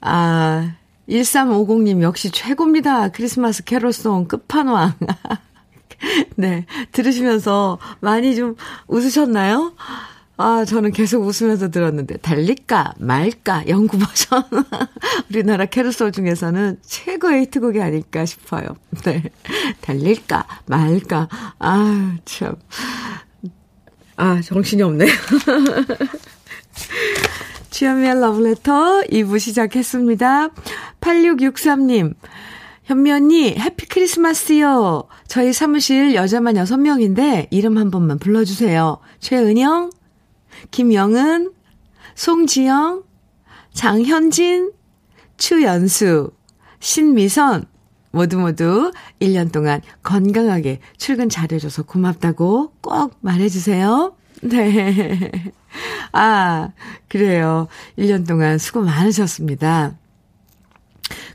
[0.00, 0.74] 아,
[1.08, 3.08] 1350님 역시 최고입니다.
[3.08, 4.94] 크리스마스 캐롤송 끝판왕.
[6.36, 6.66] 네.
[6.92, 9.74] 들으시면서 많이 좀 웃으셨나요?
[10.36, 14.42] 아, 저는 계속 웃으면서 들었는데, 달릴까, 말까, 영구 버전.
[15.30, 18.64] 우리나라 캐롤송 중에서는 최고의 히트곡이 아닐까 싶어요.
[19.04, 19.22] 네.
[19.80, 21.28] 달릴까, 말까.
[21.60, 22.56] 아, 참.
[24.16, 25.10] 아, 정신이 없네요.
[27.70, 30.48] 주현미의 러브레터 2부 시작했습니다.
[31.00, 32.14] 8663님,
[32.84, 35.04] 현미 언니, 해피 크리스마스요.
[35.26, 38.98] 저희 사무실 여자만 6명인데 이름 한 번만 불러주세요.
[39.20, 39.90] 최은영,
[40.70, 41.52] 김영은,
[42.14, 43.02] 송지영,
[43.72, 44.72] 장현진,
[45.36, 46.32] 추연수,
[46.80, 47.66] 신미선,
[48.10, 54.14] 모두 모두 1년 동안 건강하게 출근 잘해줘서 고맙다고 꼭 말해주세요.
[54.42, 55.32] 네.
[56.12, 56.70] 아,
[57.08, 57.66] 그래요.
[57.98, 59.96] 1년 동안 수고 많으셨습니다.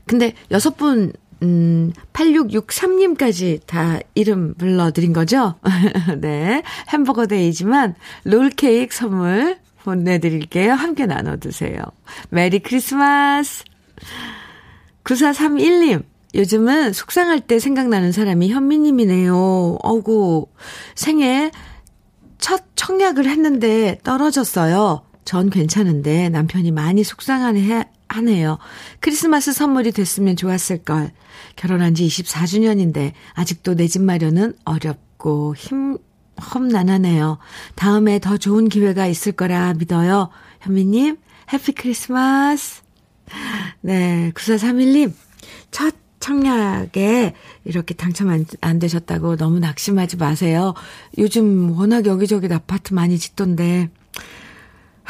[0.06, 5.54] 근데 여섯 분, 음, 8663님까지 다 이름 불러드린 거죠?
[6.20, 6.62] 네.
[6.88, 10.72] 햄버거 데이지만 롤케이크 선물 보내드릴게요.
[10.72, 11.82] 함께 나눠 드세요.
[12.28, 13.64] 메리 크리스마스!
[15.04, 19.78] 9431님, 요즘은 속상할 때 생각나는 사람이 현미님이네요.
[19.82, 20.48] 어구,
[20.94, 21.50] 생애
[22.38, 25.02] 첫 청약을 했는데 떨어졌어요.
[25.30, 28.58] 전 괜찮은데 남편이 많이 속상하네, 하네요.
[28.98, 31.12] 크리스마스 선물이 됐으면 좋았을걸.
[31.54, 35.98] 결혼한 지 24주년인데 아직도 내 집 마련은 어렵고 힘,
[36.52, 37.38] 험난하네요.
[37.76, 40.30] 다음에 더 좋은 기회가 있을 거라 믿어요.
[40.62, 41.18] 현미님,
[41.52, 42.82] 해피 크리스마스.
[43.82, 45.12] 네, 9431님,
[45.70, 50.74] 첫 청약에 이렇게 당첨 안, 안 되셨다고 너무 낙심하지 마세요.
[51.18, 53.90] 요즘 워낙 여기저기 아파트 많이 짓던데,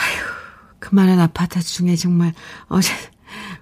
[0.00, 0.24] 아휴,
[0.78, 2.32] 그 많은 아파트 중에 정말
[2.68, 2.92] 어제,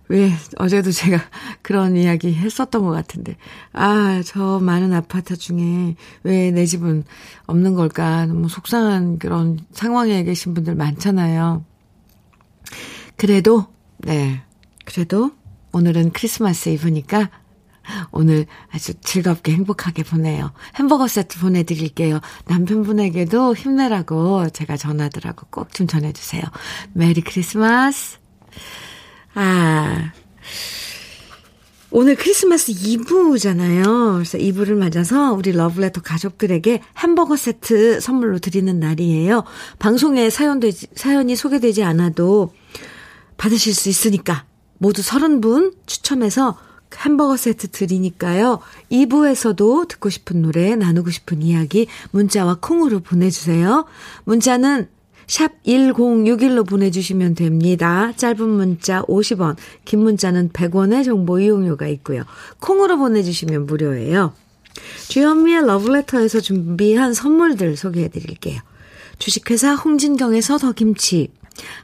[0.09, 1.18] 왜, 어제도 제가
[1.62, 3.37] 그런 이야기 했었던 것 같은데.
[3.72, 7.05] 아, 저 많은 아파트 중에 왜 내 집은
[7.46, 8.27] 없는 걸까.
[8.27, 11.64] 너무 속상한 그런 상황에 계신 분들 많잖아요.
[13.16, 13.66] 그래도,
[13.98, 14.42] 네.
[14.85, 15.33] 그래도
[15.72, 17.31] 오늘은 크리스마스 이브니까
[18.11, 20.53] 오늘 아주 즐겁게 행복하게 보내요.
[20.77, 22.20] 햄버거 세트 보내드릴게요.
[22.46, 26.42] 남편분에게도 힘내라고 제가 전화드라고 꼭 좀 전해주세요.
[26.92, 28.18] 메리 크리스마스.
[29.35, 30.12] 아,
[31.90, 34.12] 오늘 크리스마스 이브잖아요.
[34.14, 39.44] 그래서 이브를 맞아서 우리 러브레터 가족들에게 햄버거 세트 선물로 드리는 날이에요.
[39.79, 42.53] 방송에 사연되, 사연이 소개되지 않아도
[43.38, 44.44] 받으실 수 있으니까
[44.79, 46.59] 모두 30분 추첨해서
[46.96, 48.61] 햄버거 세트 드리니까요.
[48.90, 53.85] 2부에서도 듣고 싶은 노래, 나누고 싶은 이야기 문자와 콩으로 보내주세요.
[54.24, 54.88] 문자는
[55.27, 58.12] 샵 1061로 보내주시면 됩니다.
[58.16, 62.24] 짧은 문자 50원, 긴 문자는 100원의 정보 이용료가 있고요.
[62.61, 64.33] 콩으로 보내주시면 무료예요.
[65.09, 68.61] 주현미의 러브레터에서 준비한 선물들 소개해 드릴게요.
[69.18, 71.29] 주식회사 홍진경에서 더김치,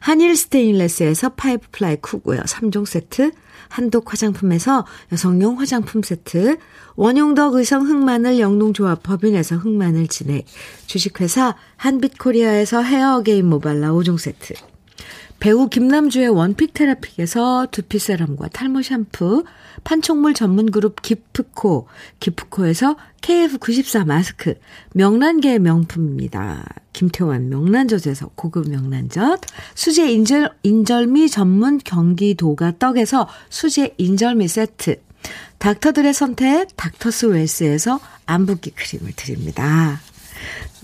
[0.00, 2.40] 한일 스테인레스에서 five ply 쿡고요.
[2.42, 3.32] 3종 세트,
[3.68, 6.58] 한독 화장품에서 여성용 화장품 세트,
[6.96, 10.46] 원용덕 의성 흑마늘 영농조합 법인에서 흑마늘 진액,
[10.87, 14.54] 주식회사 한빛코리아에서 헤어게임 모발라 5종 세트,
[15.44, 19.44] 배우 김남주의 원픽 테라픽에서 두피 세럼과 탈모 샴푸,
[19.85, 21.87] 판촉물 전문 그룹 기프코,
[22.18, 24.54] 기프코에서 KF94 마스크,
[24.94, 26.64] 명란계의 명품입니다.
[26.94, 29.42] 김태환 명란젓에서 고급 명란젓,
[29.74, 34.96] 수제 인절, 인절미 전문 경기도가 떡에서 수제 인절미 세트,
[35.59, 40.00] 닥터들의 선택 닥터스 웰스에서 안붓기 크림을 드립니다.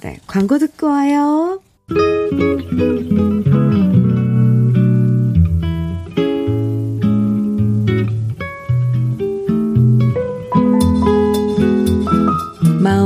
[0.02, 1.62] 네, 광고 듣고 와요.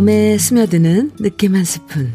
[0.05, 2.13] 마음에 스며드는 느낌 한 스푼.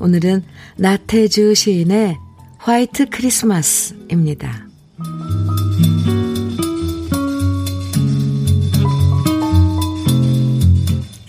[0.00, 0.42] 오늘은
[0.78, 2.16] 나태주 시인의
[2.56, 4.66] 화이트 크리스마스입니다.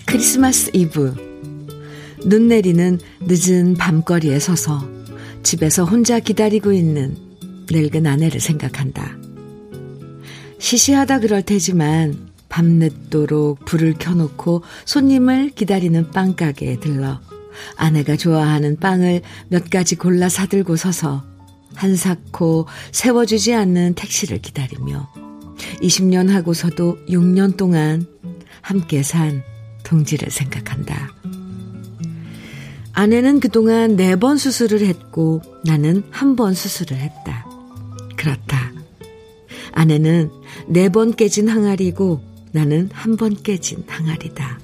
[0.06, 1.14] 크리스마스 이브.
[2.24, 4.88] 눈 내리는 늦은 밤거리에 서서
[5.42, 7.14] 집에서 혼자 기다리고 있는
[7.70, 9.18] 늙은 아내를 생각한다.
[10.58, 17.20] 시시하다 그럴 테지만 밤늦도록 불을 켜놓고 손님을 기다리는 빵가게에 들러
[17.76, 21.24] 아내가 좋아하는 빵을 몇 가지 골라 사들고 서서
[21.74, 25.08] 한사코 세워주지 않는 택시를 기다리며
[25.82, 28.06] 20년 하고서도 6년 동안
[28.62, 29.42] 함께 산
[29.84, 31.12] 동지를 생각한다.
[32.92, 37.46] 아내는 그동안 네번 수술을 했고 나는 한 번 수술을 했다.
[38.16, 38.72] 그렇다.
[39.72, 40.30] 아내는
[40.66, 42.20] 네번 깨진 항아리고
[42.58, 44.58] 나는 한 번 깨진 항아리다.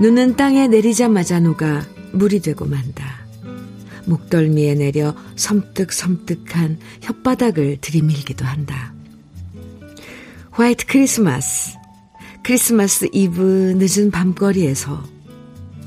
[0.00, 3.26] 눈은 땅에 내리자마자 녹아 물이 되고 만다.
[4.06, 8.94] 목덜미에 내려 섬뜩섬뜩한 혓바닥을 들이밀기도 한다.
[10.52, 11.76] 화이트 크리스마스.
[12.42, 15.04] 크리스마스 이브 늦은 밤거리에서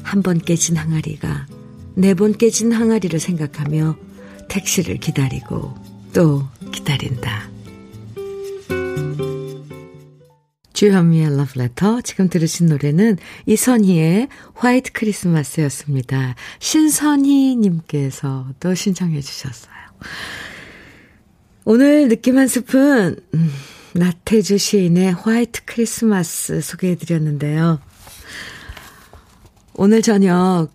[0.03, 1.47] 한 번 깨진 항아리가
[1.95, 3.97] 네 번 깨진 항아리를 생각하며
[4.49, 5.73] 택시를 기다리고
[6.13, 7.54] 또 기다린다.
[10.75, 12.01] 주현미의 러브레터.
[12.01, 16.35] 지금 들으신 노래는 이선희의 화이트 크리스마스였습니다.
[16.59, 19.73] 신선희님께서 또 신청해 주셨어요.
[21.63, 23.51] 오늘 느낌 한 스푼, 음,
[23.93, 27.79] 나태주 시인의 화이트 크리스마스 소개해 드렸는데요.
[29.75, 30.67] 오늘 저녁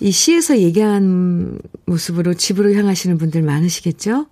[0.00, 4.26] 이 시에서 얘기한 모습으로 집으로 향하시는 분들 많으시겠죠?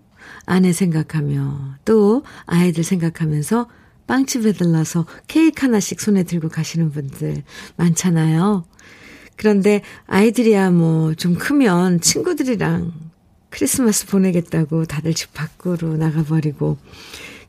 [0.44, 3.68] 아내 생각하며 또 아이들 생각하면서
[4.06, 7.42] 빵집에 들러서 케이크 하나씩 손에 들고 가시는 분들
[7.76, 8.64] 많잖아요.
[9.36, 12.92] 그런데 아이들이야 뭐 좀 크면 친구들이랑
[13.50, 16.78] 크리스마스 보내겠다고 다들 집 밖으로 나가버리고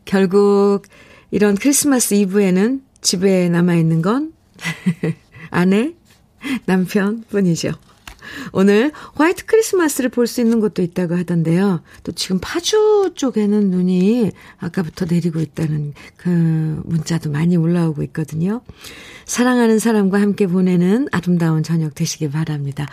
[0.05, 0.83] 결국
[1.31, 4.33] 이런 크리스마스 이브에는 집에 남아있는 건
[5.51, 5.93] 아내,
[6.65, 7.71] 남편 뿐이죠.
[8.51, 11.81] 오늘 화이트 크리스마스를 볼 수 있는 곳도 있다고 하던데요.
[12.03, 18.61] 또 지금 파주 쪽에는 눈이 아까부터 내리고 있다는 그 문자도 많이 올라오고 있거든요.
[19.25, 22.85] 사랑하는 사람과 함께 보내는 아름다운 저녁 되시길 바랍니다.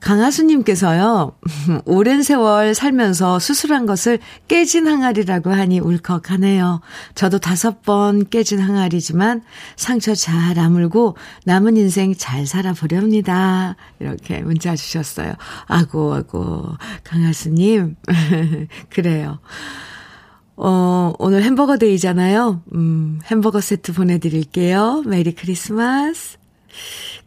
[0.00, 1.32] 강하수님께서요,
[1.86, 6.80] 오랜 세월 살면서 수술한 것을 깨진 항아리라고 하니 울컥하네요.
[7.14, 9.42] 저도 다섯 번 깨진 항아리지만
[9.76, 13.76] 상처 잘 아물고 남은 인생 잘 살아보렵니다.
[14.00, 15.34] 이렇게 문자 주셨어요.
[15.66, 16.64] 아고, 아고,
[17.04, 17.96] 강하수님.
[18.90, 19.40] 그래요.
[20.56, 22.62] 어, 오늘 햄버거 데이잖아요.
[22.74, 25.04] 음, 햄버거 세트 보내드릴게요.
[25.06, 26.38] 메리 크리스마스.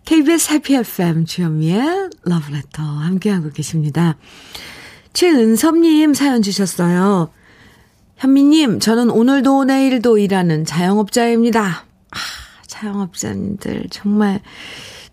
[0.06, 4.18] KBS 해피 FM 주현미의 러브레터 함께하고 계십니다.
[5.14, 7.32] 최은섭님 사연 주셨어요.
[8.18, 11.86] 현미님, 저는 오늘도 내일도 일하는 자영업자입니다.
[12.12, 12.18] 아,
[12.68, 14.42] 자영업자님들 정말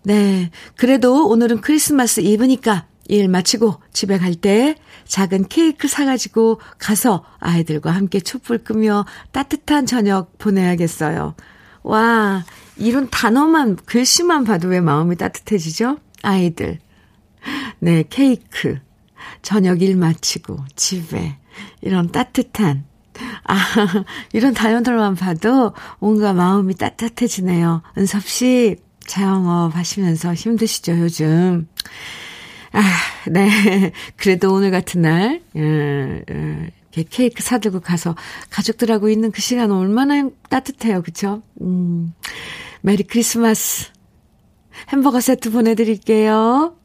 [0.03, 0.49] 네.
[0.75, 8.19] 그래도 오늘은 크리스마스 이브니까 일 마치고 집에 갈 때 작은 케이크 사가지고 가서 아이들과 함께
[8.19, 11.33] 촛불 끄며 따뜻한 저녁 보내야겠어요.
[11.81, 12.45] 와,
[12.77, 15.97] 이런 단어만, 글씨만 봐도 왜 마음이 따뜻해지죠?
[16.21, 16.79] 아이들.
[17.79, 18.79] 네, 케이크.
[19.41, 21.37] 저녁 일 마치고 집에
[21.81, 22.85] 이런 따뜻한
[23.43, 23.55] 아,
[24.31, 27.81] 이런 단어들만 봐도 뭔가 마음이 따뜻해지네요.
[27.97, 28.77] 은섭 씨,
[29.09, 31.67] 자영업 하시면서 힘드시죠, 요즘?
[32.71, 32.81] 아,
[33.27, 33.91] 네.
[34.15, 36.69] 그래도 오늘 같은 날, 음, 음,
[37.09, 38.15] 케이크 사들고 가서
[38.51, 41.01] 가족들하고 있는 그 시간 얼마나 따뜻해요.
[41.01, 41.41] 그쵸?
[41.61, 42.13] 음,
[42.81, 43.87] 메리 크리스마스.
[44.89, 46.75] 햄버거 세트 보내드릴게요.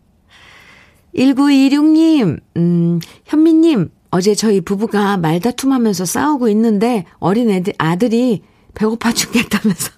[1.14, 8.42] 1926님, 음, 현미님, 어제 저희 부부가 말다툼하면서 싸우고 있는데 어린 애들, 아들이
[8.74, 9.90] 배고파 죽겠다면서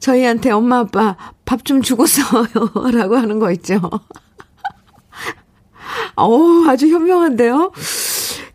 [0.00, 2.44] 저희한테 엄마 아빠 밥 좀 주고서요.
[2.92, 3.80] 라고 하는 거 있죠.
[6.16, 7.72] 어 아주 현명한데요?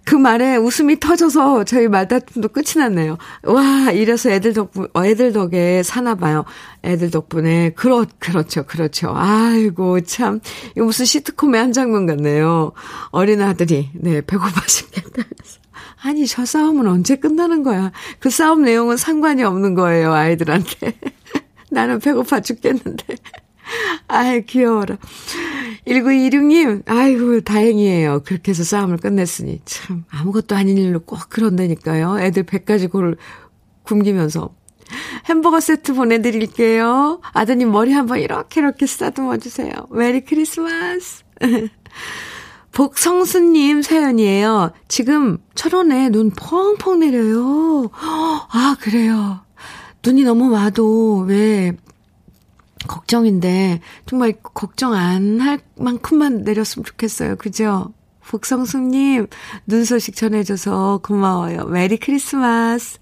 [0.06, 3.18] 그 말에 웃음이 터져서 저희 말다툼도 끝이 났네요.
[3.46, 6.44] 와, 이래서 애들 덕분, 어, 애들 덕에 사나 봐요.
[6.84, 7.70] 애들 덕분에.
[7.72, 9.14] 그렇, 그렇죠, 그렇죠.
[9.16, 10.42] 아이고, 참.
[10.76, 12.74] 이거 무슨 시트콤의 한 장면 같네요.
[13.12, 15.24] 어린 아들이, 네, 배고파 죽겠다.
[16.04, 17.92] 아니, 저 싸움은 언제 끝나는 거야?
[18.20, 21.00] 그 싸움 내용은 상관이 없는 거예요, 아이들한테.
[21.74, 23.16] 나는 배고파 죽겠는데.
[24.08, 24.98] 아이, 귀여워라.
[25.88, 28.22] 1926님, 아이고, 다행이에요.
[28.26, 29.62] 그렇게 해서 싸움을 끝냈으니.
[29.66, 32.20] 참, 아무것도 아닌 일로 꼭 그런다니까요.
[32.20, 33.18] 애들 배까지 골
[33.84, 34.54] 굶기면서.
[35.26, 37.22] 햄버거 세트 보내드릴게요.
[37.34, 39.72] 아드님 머리 한번 이렇게 이렇게 쓰다듬어 주세요.
[39.92, 41.24] 메리 크리스마스.
[42.74, 44.72] 복성수님 사연이에요.
[44.88, 47.90] 지금 철원에 눈 펑펑 내려요.
[47.94, 49.43] 아, 그래요.
[50.06, 51.74] 눈이 너무 와도 왜
[52.88, 57.38] 걱정인데 정말 걱정 안 할 만큼만 내렸으면 좋겠어요.
[57.38, 57.94] 그죠?
[58.28, 59.28] 복성숙님,
[59.68, 61.66] 눈 소식 전해줘서 고마워요.
[61.66, 63.00] 메리 크리스마스.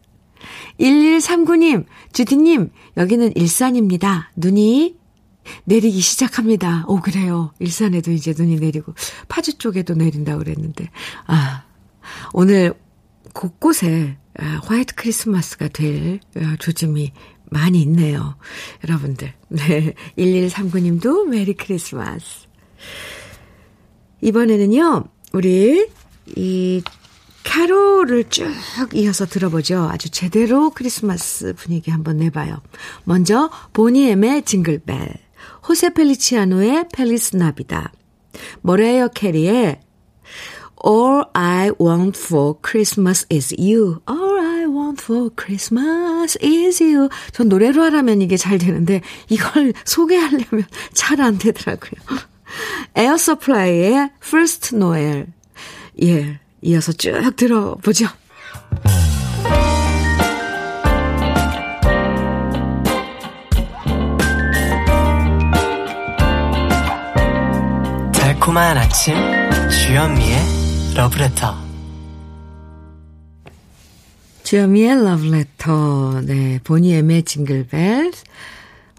[0.79, 4.31] 1139님, 주디님, 여기는 일산입니다.
[4.35, 4.97] 눈이
[5.65, 6.85] 내리기 시작합니다.
[6.87, 7.53] 오, 그래요.
[7.59, 8.93] 일산에도 이제 눈이 내리고,
[9.27, 10.89] 파주 쪽에도 내린다고 그랬는데.
[11.27, 11.63] 아,
[12.33, 12.73] 오늘
[13.33, 14.30] 곳곳에 아,
[14.63, 17.11] 화이트 크리스마스가 될 아, 조짐이
[17.49, 18.35] 많이 있네요.
[18.83, 19.33] 여러분들.
[19.49, 19.93] 네.
[20.17, 22.47] 1139님도 메리 크리스마스.
[24.21, 25.87] 이번에는요, 우리
[26.35, 26.81] 이
[27.43, 28.53] 캐롤을 쭉
[28.93, 29.89] 이어서 들어보죠.
[29.91, 32.61] 아주 제대로 크리스마스 분위기 한번 내봐요.
[33.03, 35.15] 먼저 보니엠의 징글벨,
[35.67, 37.91] 호세 펠리치아노의 Feliz Navidad,
[38.61, 39.81] 머라이어 캐리의
[40.85, 43.99] All I want for Christmas is you.
[44.81, 47.09] want for Christmas is you.
[47.31, 52.01] 전 노래로 하라면 이게 잘 되는데 이걸 소개하려면 잘 안 되더라고요.
[52.95, 55.27] 에어 서플라이의 First Noel.
[56.01, 58.07] 예, 이어서 쭉 들어보죠.
[68.13, 69.15] 달콤한 아침
[69.69, 70.39] 주현미의
[70.95, 71.70] 러브레터
[74.51, 78.11] 주현미의 러브레터 네 보니엠의 징글벨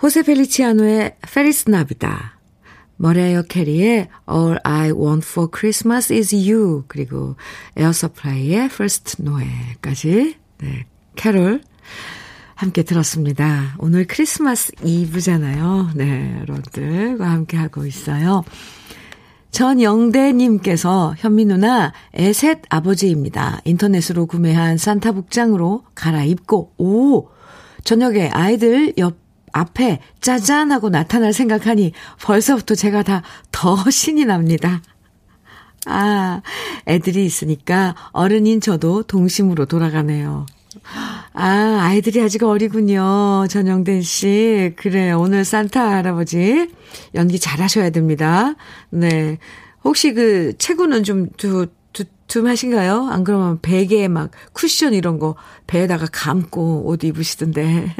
[0.02, 2.38] 호세 펠리치아노의 Feliz Navidad
[2.96, 7.36] 머라이어 캐리의 All I Want for Christmas is You 그리고
[7.76, 10.86] 에어 서플라이의 First Noel까지 네
[11.16, 11.60] 캐롤
[12.54, 13.74] 함께 들었습니다.
[13.78, 15.90] 오늘 크리스마스 이브잖아요.
[15.96, 18.44] 네, 여러분들과 함께 하고 있어요.
[19.52, 23.60] 전영대님께서 현미 누나 애셋 아버지입니다.
[23.64, 27.28] 인터넷으로 구매한 산타 복장으로 갈아입고 오
[27.84, 29.16] 저녁에 아이들 옆
[29.52, 31.92] 앞에 짜잔 하고 나타날 생각하니
[32.22, 33.22] 벌써부터 제가 다
[33.62, 34.82] 더 신이 납니다.
[35.86, 36.42] 아,
[36.88, 40.46] 애들이 있으니까 어른인 저도 동심으로 돌아가네요.
[41.34, 43.46] 아, 아이들이 아직 어리군요.
[43.48, 44.72] 전영된 씨.
[44.76, 46.70] 그래, 오늘 산타 할아버지
[47.14, 48.54] 연기 잘하셔야 됩니다.
[48.90, 49.38] 네.
[49.84, 53.08] 혹시 그 체구는 좀 두, 두, 툼하신가요?
[53.10, 55.34] 안 그러면 베개에 막 쿠션 이런 거
[55.66, 57.94] 배에다가 감고 옷 입으시던데.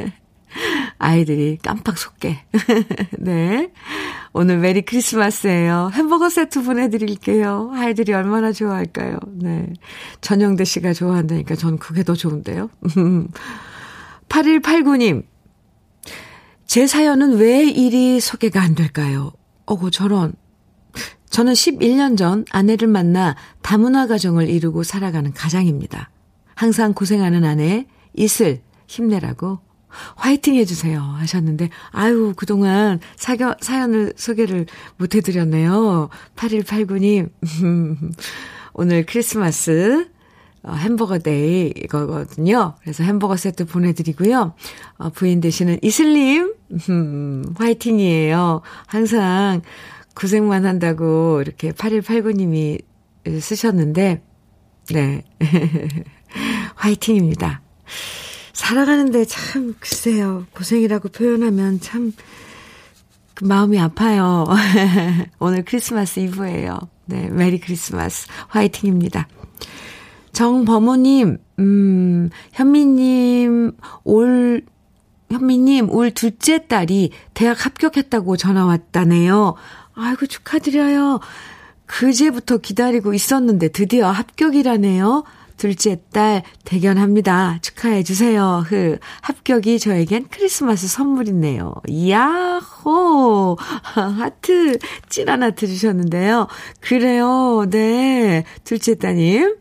[1.03, 2.38] 아이들이 깜빡 속게.
[3.18, 3.72] 네.
[4.32, 5.90] 오늘 메리 크리스마스예요.
[5.92, 7.72] 햄버거 세트 보내드릴게요.
[7.74, 9.18] 아이들이 얼마나 좋아할까요?
[9.34, 9.72] 네.
[10.20, 12.70] 전영대 씨가 좋아한다니까 전 그게 더 좋은데요.
[14.28, 15.24] 8189님.
[16.66, 19.32] 제 사연은 왜 이리 소개가 안 될까요?
[19.66, 20.34] 어고 저런.
[21.30, 26.11] 저는 11년 전 아내를 만나 다문화 가정을 이루고 살아가는 가장입니다.
[26.55, 29.59] 항상 고생하는 아내 이슬 힘내라고
[30.16, 31.01] 화이팅 해주세요.
[31.01, 34.66] 하셨는데, 아유, 그동안 사겨, 사연을 소개를
[34.97, 36.09] 못 해드렸네요.
[36.36, 37.30] 8189님,
[38.74, 40.09] 오늘 크리스마스
[40.64, 42.76] 어, 햄버거 데이 이거거든요.
[42.80, 44.55] 그래서 햄버거 세트 보내드리고요.
[44.99, 46.55] 어, 부인 되시는 이슬님,
[46.88, 48.62] 음, 화이팅이에요.
[48.86, 49.62] 항상
[50.14, 52.80] 고생만 한다고 이렇게 8189님이
[53.40, 54.22] 쓰셨는데,
[54.90, 55.24] 네.
[56.76, 57.62] 화이팅입니다.
[58.53, 60.46] 살아가는데 참, 글쎄요.
[60.55, 62.12] 고생이라고 표현하면 참,
[63.34, 64.46] 그 마음이 아파요.
[65.38, 66.78] 오늘 크리스마스 이브예요.
[67.07, 68.28] 네, 메리 크리스마스.
[68.48, 69.28] 화이팅입니다.
[70.32, 73.72] 정범호님, 음, 현미님,
[74.05, 74.62] 올,
[75.30, 79.55] 현미님, 올 둘째 딸이 대학 합격했다고 전화 왔다네요.
[79.94, 81.20] 아이고, 축하드려요.
[81.86, 85.24] 그제부터 기다리고 있었는데 드디어 합격이라네요.
[85.57, 87.59] 둘째 딸 대견합니다.
[87.62, 88.64] 축하해 주세요.
[88.66, 88.98] 흐.
[89.20, 91.74] 합격이 저에겐 크리스마스 선물이네요.
[92.09, 93.57] 야호!
[93.61, 94.78] 하트,
[95.09, 96.48] 찐한 하트 주셨는데요.
[96.80, 97.66] 그래요.
[97.70, 98.44] 네.
[98.64, 99.57] 둘째 따님.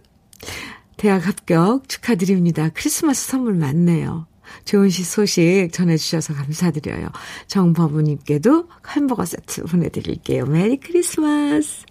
[0.98, 2.70] 대학 합격 축하드립니다.
[2.74, 4.28] 크리스마스 선물 많네요.
[4.66, 7.08] 좋은 시 소식 전해주셔서 감사드려요.
[7.48, 10.46] 정법우님께도 햄버거 세트 보내드릴게요.
[10.46, 11.86] 메리 크리스마스!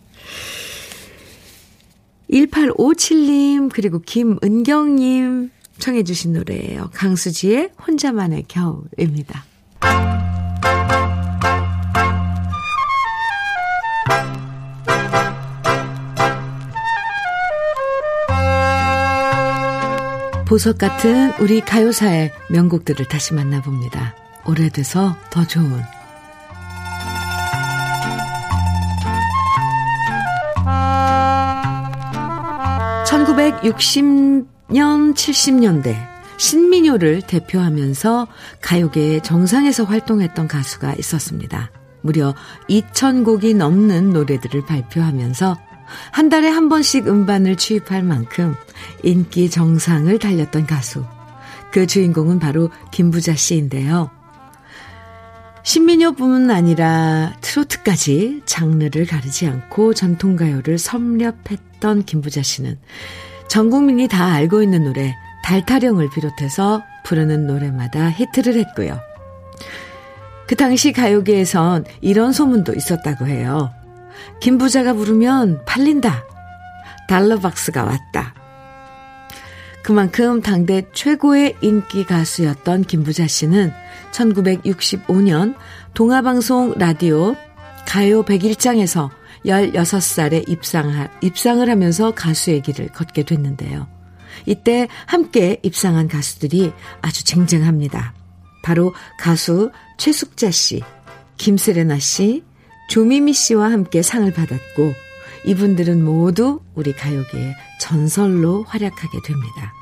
[2.33, 6.91] 1857님, 그리고 김은경님 청해주신 노래예요.
[6.93, 9.45] 강수지의 혼자만의 겨울입니다.
[20.47, 24.16] 보석 같은 우리 가요사의 명곡들을 다시 만나봅니다.
[24.45, 25.81] 오래돼서 더 좋은
[33.51, 35.96] 1960년, 70년대
[36.38, 38.28] 신민요를 대표하면서
[38.62, 41.70] 가요계의 정상에서 활동했던 가수가 있었습니다.
[42.03, 42.34] 무려
[42.68, 45.59] 2,000곡이 넘는 노래들을 발표하면서
[46.12, 48.55] 한 달에 한 번씩 음반을 취입할 만큼
[49.03, 51.05] 인기 정상을 달렸던 가수.
[51.72, 54.11] 그 주인공은 바로 김부자 씨인데요.
[55.62, 62.78] 신민요뿐 아니라 트로트까지 장르를 가리지 않고 전통가요를 섭렵했던 김부자 씨는
[63.51, 69.01] 전 국민이 다 알고 있는 노래 달타령을 비롯해서 부르는 노래마다 히트를 했고요.
[70.46, 73.72] 그 당시 가요계에선 이런 소문도 있었다고 해요.
[74.38, 76.24] 김 부자가 부르면 팔린다.
[77.09, 78.34] 달러박스가 왔다.
[79.82, 83.72] 그만큼 당대 최고의 인기 가수였던 김부자 씨는
[84.12, 85.57] 1965년
[85.94, 87.34] 동아방송 라디오
[87.84, 89.11] 가요 101장에서
[89.45, 93.88] 16살에 입상, 입상을 하면서 가수의 길을 걷게 됐는데요.
[94.47, 96.72] 이때 함께 입상한 가수들이
[97.03, 98.14] 아주 쟁쟁합니다.
[98.62, 100.82] 바로 가수 최숙자 씨,
[101.36, 102.45] 김세레나 씨,
[102.88, 104.95] 조미미 씨와 함께 상을 받았고
[105.47, 109.72] 이분들은 모두 우리 가요계의 전설로 활약하게 됩니다.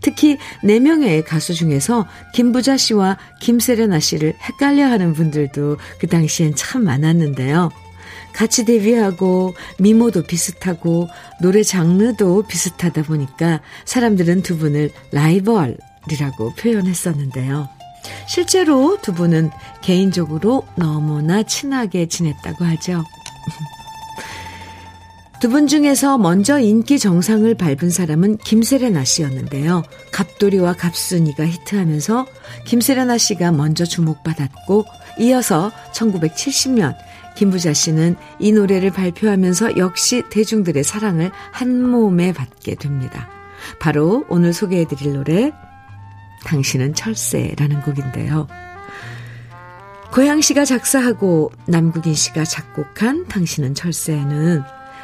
[0.00, 7.70] 특히 4명의 가수 중에서 김부자 씨와 김세레나 씨를 헷갈려 하는 분들도 그 당시엔 참 많았는데요.
[8.36, 11.08] 같이 데뷔하고 미모도 비슷하고
[11.40, 17.66] 노래 장르도 비슷하다 보니까 사람들은 두 분을 라이벌이라고 표현했었는데요.
[18.28, 19.50] 실제로 두 분은
[19.82, 23.04] 개인적으로 너무나 친하게 지냈다고 하죠.
[25.40, 29.82] 두 분 중에서 먼저 인기 정상을 밟은 사람은 김세레나 씨였는데요.
[30.12, 32.26] 갑돌이와 갑순이가 히트하면서
[32.66, 34.84] 김세레나 씨가 먼저 주목받았고
[35.20, 36.96] 이어서 1970년
[37.36, 43.28] 김부자 씨는 이 노래를 발표하면서 역시 대중들의 사랑을 한 몸에 받게 됩니다.
[43.78, 45.52] 바로 오늘 소개해드릴 노래
[46.44, 48.48] 당신은 철새라는 곡인데요.
[50.12, 54.62] 고양 씨가 작사하고 남국인 씨가 작곡한 당신은 철새는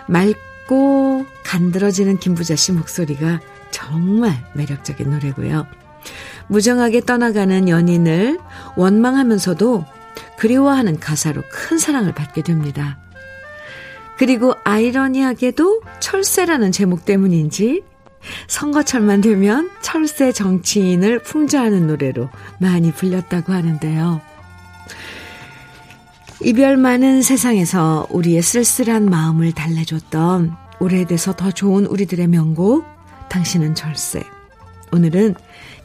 [0.09, 5.66] 맑고 간드러지는 김부자 씨 목소리가 정말 매력적인 노래고요.
[6.49, 8.39] 무정하게 떠나가는 연인을
[8.76, 9.85] 원망하면서도
[10.43, 12.99] 그리워하는 가사로 큰 사랑을 받게 됩니다.
[14.18, 17.84] 그리고 아이러니하게도 철새라는 제목 때문인지
[18.49, 22.28] 선거철만 되면 철새 정치인을 풍자하는 노래로
[22.59, 24.20] 많이 불렸다고 하는데요.
[26.40, 32.84] 이별 많은 세상에서 우리의 쓸쓸한 마음을 달래줬던 오래돼서 더 좋은 우리들의 명곡
[33.28, 34.24] 당신은 철새.
[34.90, 35.36] 오늘은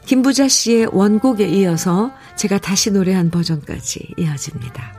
[0.08, 4.96] 김부자 씨의 원곡에 이어서 제가 다시 노래한 버전까지 이어집니다.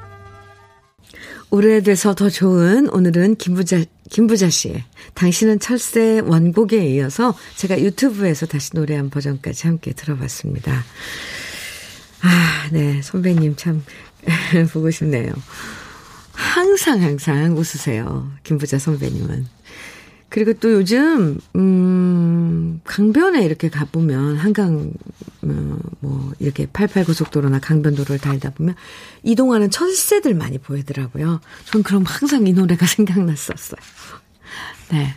[1.49, 4.83] 오래돼서 더 좋은 오늘은 김부자, 김부자 씨의
[5.15, 10.85] 당신은 철새 원곡에 이어서 제가 유튜브에서 다시 노래한 버전까지 함께 들어봤습니다.
[12.21, 13.01] 아, 네.
[13.01, 13.83] 선배님 참
[14.71, 15.33] 보고 싶네요.
[16.33, 18.31] 항상 항상 웃으세요.
[18.43, 19.47] 김부자 선배님은.
[20.29, 24.93] 그리고 또 요즘, 음, 강변에 이렇게 가 보면, 한강,
[25.41, 28.75] 어, 뭐, 이렇게 88 고속도로나 강변도로를 달다 보면,
[29.23, 31.41] 이동하는 철새들 많이 보이더라고요.
[31.65, 33.81] 전 그럼 항상 이 노래가 생각났었어요.
[34.91, 35.15] 네.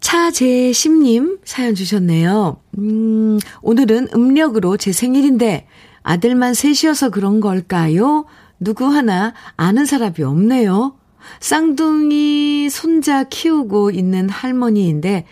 [0.00, 2.60] 차재심님 사연 주셨네요.
[2.78, 5.66] 음, 오늘은 음력으로 제 생일인데,
[6.02, 8.24] 아들만 셋이어서 그런 걸까요?
[8.58, 10.96] 누구 하나 아는 사람이 없네요.
[11.40, 15.26] 쌍둥이 손자 키우고 있는 할머니인데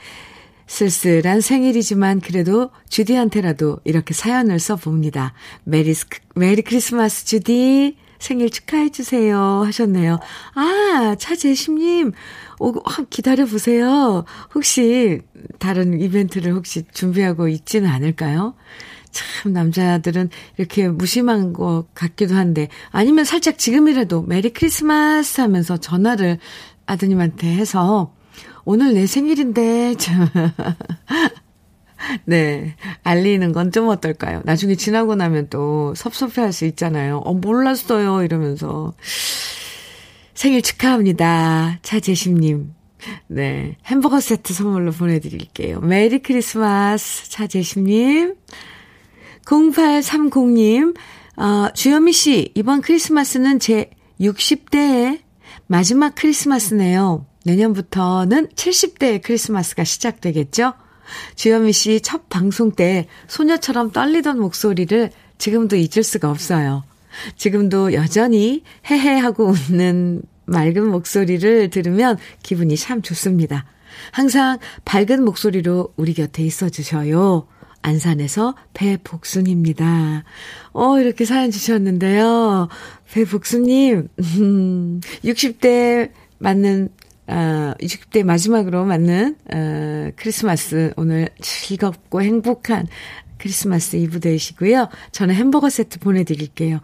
[0.66, 5.34] 쓸쓸한 생일이지만 그래도 주디한테라도 이렇게 사연을 써봅니다.
[5.64, 5.94] 메리,
[6.36, 10.20] 메리 크리스마스 주디 생일 축하해주세요 하셨네요.
[10.54, 12.12] 아, 차재심님,
[12.60, 12.72] 오,
[13.08, 14.24] 기다려보세요.
[14.54, 15.22] 혹시
[15.58, 18.54] 다른 이벤트를 혹시 준비하고 있지는 않을까요?
[19.10, 26.38] 참 남자들은 이렇게 무심한 것 같기도 한데 아니면 살짝 지금이라도 메리 크리스마스 하면서 전화를
[26.86, 28.12] 아드님한테 해서
[28.64, 29.94] 오늘 내 생일인데
[32.24, 32.74] 네.
[33.04, 34.42] 알리는 건 좀 어떨까요?
[34.44, 37.18] 나중에 지나고 나면 또 섭섭해 할 수 있잖아요.
[37.18, 38.22] 어, 몰랐어요.
[38.24, 38.94] 이러면서.
[40.34, 41.78] 생일 축하합니다.
[41.82, 42.72] 차재심님.
[43.28, 43.76] 네.
[43.86, 45.80] 햄버거 세트 선물로 보내드릴게요.
[45.80, 47.30] 메리 크리스마스.
[47.30, 48.34] 차재심님.
[49.50, 50.94] 0830님,
[51.36, 53.90] 어, 주현미 씨, 이번 크리스마스는 제
[54.20, 55.20] 60대의
[55.66, 57.26] 마지막 크리스마스네요.
[57.44, 60.74] 내년부터는 70대의 크리스마스가 시작되겠죠?
[61.34, 66.84] 주현미 씨 첫 방송 때 소녀처럼 떨리던 목소리를 지금도 잊을 수가 없어요.
[67.36, 73.64] 지금도 여전히 헤헤하고 웃는 맑은 목소리를 들으면 기분이 참 좋습니다.
[74.12, 77.48] 항상 밝은 목소리로 우리 곁에 있어 주셔요.
[77.82, 80.24] 안산에서 배복순입니다.
[80.72, 82.68] 어, 이렇게 사연 주셨는데요.
[83.12, 84.08] 배복순님,
[84.38, 86.88] 음, 60대 맞는,
[87.26, 92.86] 어, 60대 마지막으로 맞는, 어, 크리스마스 오늘 즐겁고 행복한
[93.38, 94.88] 크리스마스 이브 되시고요.
[95.12, 96.80] 저는 햄버거 세트 보내드릴게요.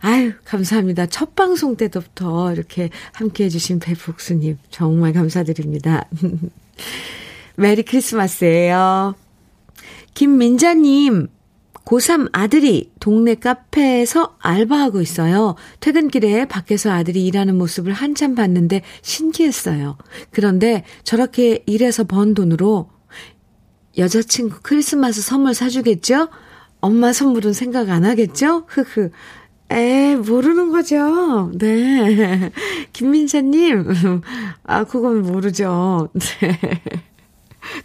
[0.00, 1.06] 아유, 감사합니다.
[1.06, 6.08] 첫 방송 때부터 이렇게 함께 해주신 배복순님, 정말 감사드립니다.
[7.56, 9.14] 메리 크리스마스예요.
[10.14, 11.28] 김민자님,
[11.84, 15.56] 고3 아들이 동네 카페에서 알바하고 있어요.
[15.80, 19.98] 퇴근길에 밖에서 아들이 일하는 모습을 한참 봤는데 신기했어요.
[20.30, 22.90] 그런데 저렇게 일해서 번 돈으로
[23.98, 26.28] 여자친구 크리스마스 선물 사주겠죠?
[26.80, 28.64] 엄마 선물은 생각 안 하겠죠?
[28.68, 29.10] 흐흐.
[29.72, 31.50] 에, 모르는 거죠.
[31.54, 32.50] 네.
[32.92, 33.84] 김민자님,
[34.64, 36.08] 아, 그건 모르죠.
[36.40, 36.58] 네.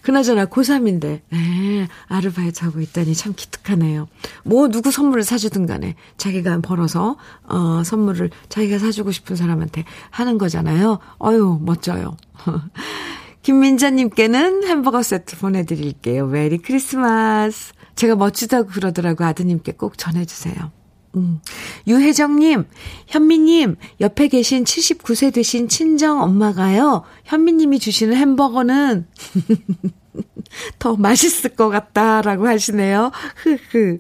[0.02, 4.08] 그나저나 고3인데, 네, 아르바이트 하고 있다니 참 기특하네요.
[4.44, 11.00] 뭐, 누구 선물을 사주든 간에 자기가 벌어서, 어, 선물을 자기가 사주고 싶은 사람한테 하는 거잖아요.
[11.20, 12.18] 어유 멋져요.
[13.44, 16.26] 김민자님께는 햄버거 세트 보내드릴게요.
[16.26, 17.74] 메리 크리스마스.
[17.96, 20.72] 제가 멋지다고 그러더라고 아드님께 꼭 전해주세요.
[21.16, 21.40] 음.
[21.88, 22.66] 유혜정님,
[23.08, 29.08] 현미님, 옆에 계신 79세 되신 친정 엄마가요, 현미님이 주시는 햄버거는
[30.80, 33.12] 더 맛있을 것 같다라고 하시네요.
[33.38, 34.00] 흐흐.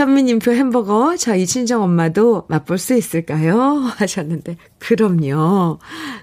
[0.00, 3.84] 현미님표 햄버거 저희 친정 엄마도 맛볼 수 있을까요?
[3.98, 5.78] 하셨는데 그럼요.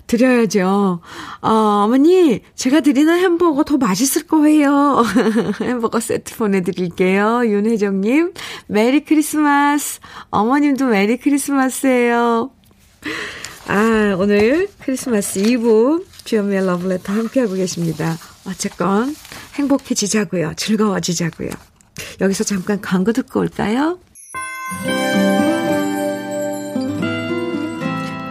[0.08, 1.00] 드려야죠.
[1.42, 5.04] 어, 어머니 제가 드리는 햄버거 더 맛있을 거예요.
[5.62, 7.44] 햄버거 세트 보내드릴게요.
[7.46, 8.34] 윤혜정님
[8.66, 10.00] 메리 크리스마스.
[10.32, 12.50] 어머님도 메리 크리스마스예요.
[13.68, 18.18] 아 오늘 크리스마스 이브 주연미의 러브레터 함께하고 계십니다.
[18.48, 19.16] 어쨌건
[19.54, 20.54] 행복해지자고요.
[20.56, 21.77] 즐거워지자고요.
[22.22, 24.00] 여기서 잠깐 광고 듣고 올까요?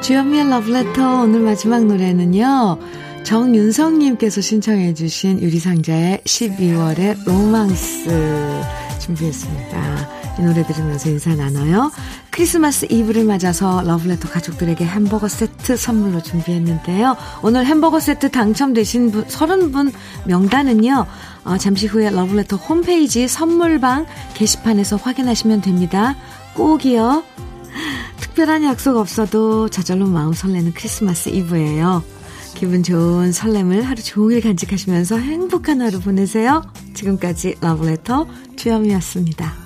[0.02, 2.78] 주현미의 러브레터 오늘 마지막 노래는요.
[3.24, 8.62] 정윤성님께서 신청해 주신 유리상자의 12월의 로망스
[9.00, 10.16] 준비했습니다.
[10.38, 11.90] 이 노래 들으면서 인사 나눠요.
[12.30, 17.16] 크리스마스 이브를 맞아서 러브레터 가족들에게 햄버거 세트 선물로 준비했는데요.
[17.42, 19.92] 오늘 햄버거 세트 당첨되신 분, 30분
[20.26, 21.06] 명단은요.
[21.46, 26.16] 어, 잠시 후에 러브레터 홈페이지 선물방 게시판에서 확인하시면 됩니다.
[26.54, 27.22] 꼭이요.
[28.20, 32.02] 특별한 약속 없어도 저절로 마음 설레는 크리스마스 이브예요.
[32.54, 36.62] 기분 좋은 설렘을 하루 종일 간직하시면서 행복한 하루 보내세요.
[36.94, 38.26] 지금까지 러브레터
[38.56, 39.65] 주현미였습니다.